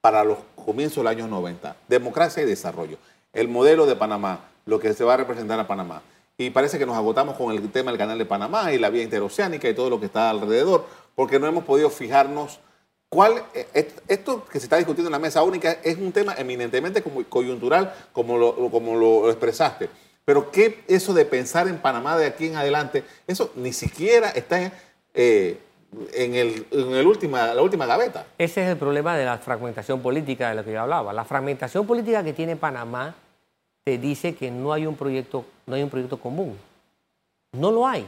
para 0.00 0.24
los 0.24 0.38
comienzos 0.54 0.98
del 0.98 1.08
año 1.08 1.28
90, 1.28 1.76
democracia 1.88 2.42
y 2.42 2.46
desarrollo. 2.46 2.96
El 3.32 3.48
modelo 3.48 3.86
de 3.86 3.96
Panamá, 3.96 4.40
lo 4.64 4.80
que 4.80 4.94
se 4.94 5.04
va 5.04 5.14
a 5.14 5.16
representar 5.18 5.60
a 5.60 5.66
Panamá. 5.66 6.02
Y 6.38 6.50
parece 6.50 6.78
que 6.78 6.86
nos 6.86 6.96
agotamos 6.96 7.36
con 7.36 7.52
el 7.52 7.70
tema 7.70 7.90
del 7.90 7.98
canal 7.98 8.16
de 8.16 8.24
Panamá 8.24 8.72
y 8.72 8.78
la 8.78 8.90
vía 8.90 9.02
interoceánica 9.02 9.68
y 9.68 9.74
todo 9.74 9.90
lo 9.90 10.00
que 10.00 10.06
está 10.06 10.30
alrededor, 10.30 10.86
porque 11.14 11.38
no 11.38 11.46
hemos 11.46 11.64
podido 11.64 11.90
fijarnos 11.90 12.60
cuál, 13.08 13.42
eh, 13.54 13.92
esto 14.08 14.44
que 14.44 14.58
se 14.58 14.66
está 14.66 14.76
discutiendo 14.76 15.08
en 15.08 15.12
la 15.12 15.18
mesa 15.18 15.42
única 15.42 15.78
es 15.82 15.96
un 15.96 16.12
tema 16.12 16.34
eminentemente 16.36 17.02
coyuntural, 17.28 17.94
como 18.12 18.36
lo, 18.38 18.70
como 18.70 18.96
lo 18.96 19.28
expresaste 19.30 19.88
pero 20.28 20.50
¿qué 20.50 20.84
eso 20.88 21.14
de 21.14 21.24
pensar 21.24 21.68
en 21.68 21.78
Panamá 21.78 22.14
de 22.18 22.26
aquí 22.26 22.48
en 22.48 22.56
adelante? 22.56 23.02
Eso 23.26 23.50
ni 23.56 23.72
siquiera 23.72 24.28
está 24.28 24.70
eh, 25.14 25.58
en, 26.12 26.34
el, 26.34 26.66
en 26.70 27.06
última, 27.06 27.54
la 27.54 27.62
última 27.62 27.86
gaveta. 27.86 28.26
Ese 28.36 28.62
es 28.62 28.68
el 28.68 28.76
problema 28.76 29.16
de 29.16 29.24
la 29.24 29.38
fragmentación 29.38 30.02
política 30.02 30.50
de 30.50 30.56
la 30.56 30.62
que 30.62 30.72
yo 30.72 30.82
hablaba. 30.82 31.14
La 31.14 31.24
fragmentación 31.24 31.86
política 31.86 32.22
que 32.22 32.34
tiene 32.34 32.56
Panamá 32.56 33.14
te 33.84 33.96
dice 33.96 34.34
que 34.34 34.50
no 34.50 34.74
hay 34.74 34.84
un 34.84 34.96
proyecto, 34.96 35.46
no 35.64 35.76
hay 35.76 35.82
un 35.82 35.88
proyecto 35.88 36.20
común. 36.20 36.58
No 37.52 37.70
lo 37.70 37.86
hay. 37.86 38.06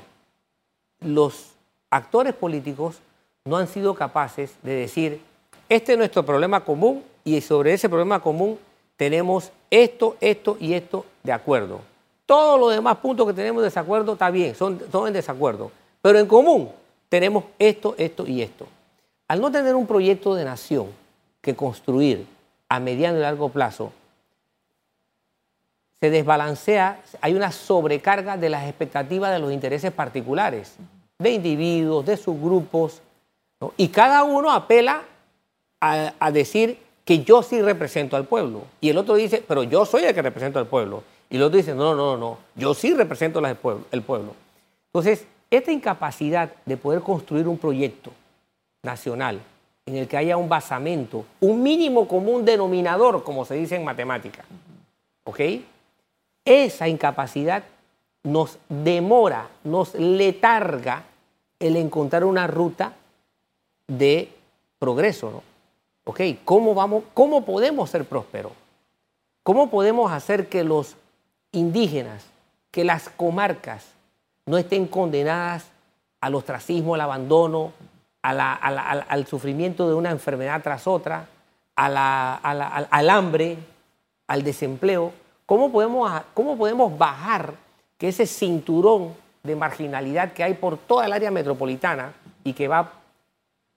Los 1.01 1.55
actores 1.89 2.35
políticos 2.35 2.99
no 3.44 3.57
han 3.57 3.66
sido 3.66 3.94
capaces 3.94 4.55
de 4.62 4.74
decir, 4.74 5.20
este 5.68 5.92
es 5.92 5.98
nuestro 5.98 6.24
problema 6.24 6.64
común 6.64 7.03
y 7.24 7.40
sobre 7.40 7.72
ese 7.72 7.88
problema 7.88 8.20
común 8.20 8.59
tenemos 8.96 9.50
esto, 9.70 10.16
esto 10.20 10.57
y 10.61 10.74
esto 10.74 11.07
de 11.22 11.33
acuerdo. 11.33 11.81
Todos 12.26 12.61
los 12.61 12.72
demás 12.72 12.98
puntos 12.98 13.26
que 13.26 13.33
tenemos 13.33 13.62
de 13.62 13.68
desacuerdo 13.68 14.12
está 14.12 14.31
bien, 14.31 14.55
son, 14.55 14.81
son 14.92 15.07
en 15.07 15.12
desacuerdo. 15.12 15.70
Pero 16.03 16.18
en 16.18 16.26
común 16.26 16.70
tenemos 17.09 17.44
esto, 17.59 17.94
esto 17.98 18.26
y 18.26 18.42
esto. 18.42 18.66
Al 19.26 19.40
no 19.40 19.50
tener 19.50 19.74
un 19.74 19.87
proyecto 19.87 20.35
de 20.35 20.44
nación 20.44 20.88
que 21.40 21.57
construir 21.57 22.26
a 22.68 22.79
mediano 22.79 23.18
y 23.18 23.22
largo 23.22 23.48
plazo, 23.48 23.92
se 26.00 26.11
desbalancea, 26.11 27.03
hay 27.20 27.35
una 27.35 27.53
sobrecarga 27.53 28.37
de 28.37 28.48
las 28.48 28.66
expectativas 28.66 29.31
de 29.33 29.38
los 29.38 29.53
intereses 29.53 29.92
particulares, 29.92 30.76
de 31.18 31.31
individuos, 31.31 32.07
de 32.07 32.16
y 33.77 33.88
cada 33.88 34.25
uno 34.25 34.51
apela 34.51 35.03
a, 35.81 36.31
decir 36.31 36.79
que 37.05 37.23
yo 37.23 37.42
sí 37.42 37.61
represento 37.61 38.16
al 38.16 38.25
pueblo, 38.25 38.62
y 38.81 38.90
el 38.90 38.99
otro 38.99 39.14
dice, 39.14 39.42
pero 39.46 39.62
yo 39.62 39.85
soy 39.85 40.05
el 40.05 40.14
que 40.14 40.23
represento 40.23 40.59
al 40.59 40.66
pueblo. 40.66 41.03
Y 41.29 41.38
los 41.38 41.46
otro 41.46 41.59
dice, 41.59 41.75
no, 41.75 41.94
no, 41.94 42.16
no, 42.16 42.38
yo 42.57 42.75
sí 42.75 42.92
represento 42.92 43.44
el 43.44 43.57
pueblo, 43.57 43.85
el 43.92 44.03
pueblo. 44.03 44.35
Entonces, 44.87 45.27
esta 45.51 45.70
incapacidad 45.70 46.53
de 46.64 46.77
poder 46.77 47.01
construir 47.03 47.46
un 47.46 47.59
proyecto 47.59 48.11
nacional 48.83 49.40
en 49.87 49.96
el 49.96 50.09
que 50.09 50.16
haya 50.16 50.37
un 50.37 50.49
basamento, 50.49 51.25
un 51.40 51.62
mínimo 51.62 52.09
común 52.09 52.44
denominador, 52.44 53.23
como 53.25 53.44
se 53.44 53.55
dice 53.55 53.77
en 53.77 53.85
matemática, 53.85 54.44
¿ok? 55.25 55.40
Esa 56.44 56.88
incapacidad 56.88 57.64
nos 58.23 58.59
demora, 58.68 59.49
nos 59.64 59.94
letarga 59.94 61.05
el 61.59 61.77
encontrar 61.77 62.25
una 62.25 62.46
ruta 62.46 62.94
de 63.90 64.33
progreso, 64.79 65.31
¿no? 65.31 65.42
¿Ok? 66.05 66.20
¿Cómo, 66.44 66.74
vamos, 66.74 67.05
¿Cómo 67.12 67.44
podemos 67.44 67.90
ser 67.90 68.05
prósperos? 68.05 68.53
¿Cómo 69.42 69.68
podemos 69.68 70.11
hacer 70.12 70.48
que 70.48 70.64
los 70.64 70.96
indígenas, 71.53 72.24
que 72.70 72.85
las 72.85 73.09
comarcas 73.09 73.87
no 74.46 74.59
estén 74.59 74.87
condenadas 74.87 75.66
al 76.20 76.35
ostracismo, 76.35 76.94
al 76.94 77.00
abandono, 77.03 77.72
al 78.22 79.26
sufrimiento 79.26 79.88
de 79.88 79.94
una 79.94 80.11
enfermedad 80.11 80.62
tras 80.62 80.87
otra, 80.87 81.26
al, 81.74 83.11
hambre, 83.11 83.59
al 84.26 84.42
desempleo. 84.42 85.12
¿Cómo 85.46 85.72
podemos, 85.72 86.22
¿Cómo 86.35 86.57
podemos 86.57 86.96
bajar 86.96 87.55
que 87.98 88.09
ese 88.09 88.26
cinturón 88.26 89.14
de 89.42 89.57
marginalidad 89.57 90.33
que 90.33 90.44
hay 90.44 90.55
por 90.55 90.76
toda 90.76 91.07
el 91.07 91.12
área 91.12 91.31
metropolitana 91.31 92.12
y 92.44 92.53
que 92.53 92.68
va 92.68 93.00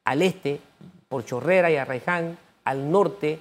al 0.06 0.22
este, 0.22 0.60
por 1.08 1.26
Chorrera 1.26 1.72
y 1.72 1.78
Arraiján, 1.78 2.38
al 2.64 2.92
norte, 2.92 3.40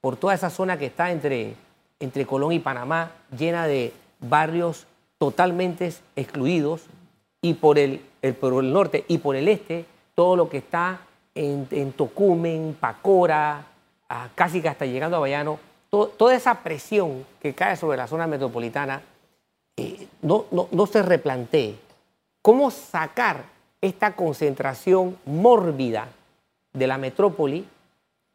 por 0.00 0.16
toda 0.16 0.34
esa 0.34 0.50
zona 0.50 0.78
que 0.78 0.86
está 0.86 1.10
entre 1.10 1.54
entre 2.00 2.26
Colón 2.26 2.52
y 2.52 2.58
Panamá, 2.58 3.12
llena 3.36 3.66
de 3.66 3.92
barrios 4.20 4.86
totalmente 5.18 5.92
excluidos, 6.16 6.82
y 7.40 7.54
por 7.54 7.78
el, 7.78 8.00
el 8.22 8.36
norte 8.72 9.04
y 9.06 9.18
por 9.18 9.36
el 9.36 9.48
este, 9.48 9.84
todo 10.14 10.34
lo 10.34 10.48
que 10.48 10.58
está 10.58 11.00
en, 11.34 11.66
en 11.70 11.92
Tocumen, 11.92 12.76
Pacora, 12.80 13.66
casi 14.34 14.62
que 14.62 14.68
hasta 14.68 14.86
llegando 14.86 15.18
a 15.18 15.20
Bayano, 15.20 15.58
toda 15.90 16.34
esa 16.34 16.62
presión 16.62 17.26
que 17.40 17.54
cae 17.54 17.76
sobre 17.76 17.98
la 17.98 18.06
zona 18.06 18.26
metropolitana, 18.26 19.02
eh, 19.76 20.06
no, 20.22 20.46
no, 20.50 20.68
no 20.70 20.86
se 20.86 21.02
replantee. 21.02 21.78
¿Cómo 22.40 22.70
sacar 22.70 23.44
esta 23.84 24.16
concentración 24.16 25.18
mórbida 25.26 26.08
de 26.72 26.86
la 26.86 26.96
metrópoli 26.96 27.68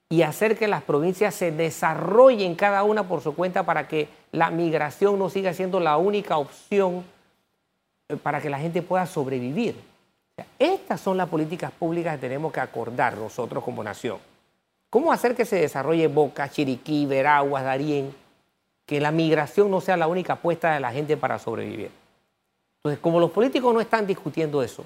y 0.07 0.21
hacer 0.21 0.55
que 0.55 0.67
las 0.67 0.83
provincias 0.83 1.33
se 1.33 1.51
desarrollen 1.51 2.53
cada 2.53 2.83
una 2.83 3.07
por 3.07 3.21
su 3.21 3.33
cuenta 3.33 3.63
para 3.63 3.87
que 3.87 4.09
la 4.31 4.51
migración 4.51 5.17
no 5.17 5.27
siga 5.27 5.51
siendo 5.53 5.79
la 5.79 5.97
única 5.97 6.37
opción 6.37 7.03
eh, 8.09 8.15
para 8.15 8.41
que 8.41 8.49
la 8.51 8.59
gente 8.59 8.83
pueda 8.83 9.07
sobrevivir. 9.07 9.75
estas 10.59 11.01
son 11.01 11.17
las 11.17 11.27
políticas 11.27 11.71
públicas 11.71 12.15
que 12.15 12.21
tenemos 12.21 12.53
que 12.53 12.59
acordar 12.59 13.17
nosotros 13.17 13.63
como 13.63 13.83
nación. 13.83 14.19
¿Cómo 14.91 15.11
hacer 15.11 15.35
que 15.35 15.45
se 15.45 15.55
desarrolle 15.55 16.07
Boca, 16.07 16.47
Chiriquí, 16.47 17.07
Veraguas, 17.07 17.63
Darién? 17.63 18.13
Que 18.85 19.01
la 19.01 19.11
migración 19.11 19.71
no 19.71 19.81
sea 19.81 19.97
la 19.97 20.07
única 20.07 20.33
apuesta 20.33 20.75
de 20.75 20.79
la 20.79 20.91
gente 20.91 21.17
para 21.17 21.39
sobrevivir. 21.39 21.89
Entonces, 22.77 22.99
como 23.01 23.19
los 23.19 23.31
políticos 23.31 23.73
no 23.73 23.81
están 23.81 24.05
discutiendo 24.05 24.61
eso, 24.61 24.85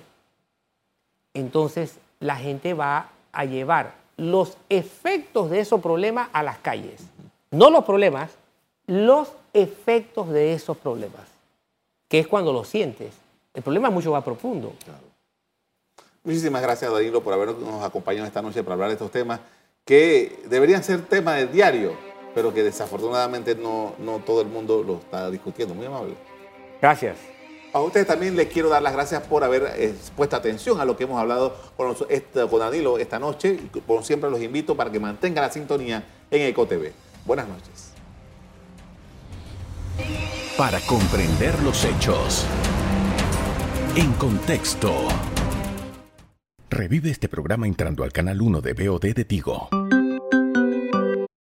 entonces 1.34 1.98
la 2.20 2.36
gente 2.36 2.74
va 2.74 3.10
a 3.32 3.46
llevar 3.46 3.94
los 4.18 4.58
efectos 4.70 5.50
de 5.50 5.60
esos 5.60 5.82
problemas 5.82 6.30
a 6.34 6.44
las 6.44 6.58
calles. 6.60 7.02
No 7.52 7.70
los 7.70 7.84
problemas, 7.84 8.32
los 8.88 9.32
efectos 9.54 10.30
de 10.30 10.54
esos 10.54 10.78
problemas, 10.78 11.22
que 12.08 12.20
es 12.20 12.28
cuando 12.28 12.54
los 12.54 12.68
sientes. 12.68 13.14
El 13.54 13.64
problema 13.64 13.90
es 13.90 13.94
mucho 13.94 14.12
más 14.12 14.24
profundo. 14.24 14.74
Muchísimas 16.24 16.62
gracias, 16.62 16.92
Danilo, 16.92 17.22
por 17.22 17.34
habernos 17.34 17.84
acompañado 17.84 18.28
esta 18.28 18.42
noche 18.42 18.64
para 18.64 18.74
hablar 18.74 18.90
de 18.90 18.94
estos 18.94 19.12
temas 19.12 19.40
que 19.86 20.42
deberían 20.46 20.84
ser 20.84 21.02
temas 21.06 21.36
de 21.36 21.48
diario 21.48 22.14
pero 22.34 22.54
que 22.54 22.64
desafortunadamente 22.64 23.56
no, 23.56 23.94
no 24.00 24.20
todo 24.20 24.42
el 24.42 24.48
mundo 24.48 24.84
lo 24.84 24.96
está 24.96 25.30
discutiendo. 25.30 25.74
Muy 25.74 25.86
amable. 25.86 26.16
Gracias. 26.82 27.33
A 27.74 27.80
ustedes 27.82 28.06
también 28.06 28.36
les 28.36 28.50
quiero 28.50 28.70
dar 28.70 28.84
las 28.84 28.94
gracias 28.94 29.24
por 29.24 29.44
haber 29.44 29.74
eh, 29.78 29.96
puesto 30.16 30.36
atención 30.36 30.80
a 30.80 30.86
lo 30.86 30.96
que 30.96 31.06
hemos 31.06 31.20
hablado 31.20 31.56
con, 31.76 31.88
los- 31.88 32.06
este- 32.10 32.46
Danilo 32.46 33.00
esta 33.00 33.18
noche. 33.18 33.60
Como 33.88 34.04
siempre 34.04 34.30
los 34.30 34.42
invito 34.42 34.78
para 34.78 34.92
que 34.92 35.00
mantengan 35.00 35.44
la 35.44 35.52
sintonía 35.52 36.04
en 36.30 36.42
EcoTV. 36.44 36.92
Buenas 37.26 37.48
noches. 37.48 37.92
Para 40.56 40.80
comprender 40.82 41.60
los 41.64 41.84
hechos. 41.84 42.46
En 43.96 44.12
contexto. 44.14 44.94
Revive 46.70 47.10
este 47.10 47.28
programa 47.28 47.66
entrando 47.68 48.04
al 48.04 48.12
canal 48.12 48.40
1 48.42 48.62
de 48.62 48.74
BOD 48.74 49.14
de 49.16 49.26
Tigo. 49.26 49.70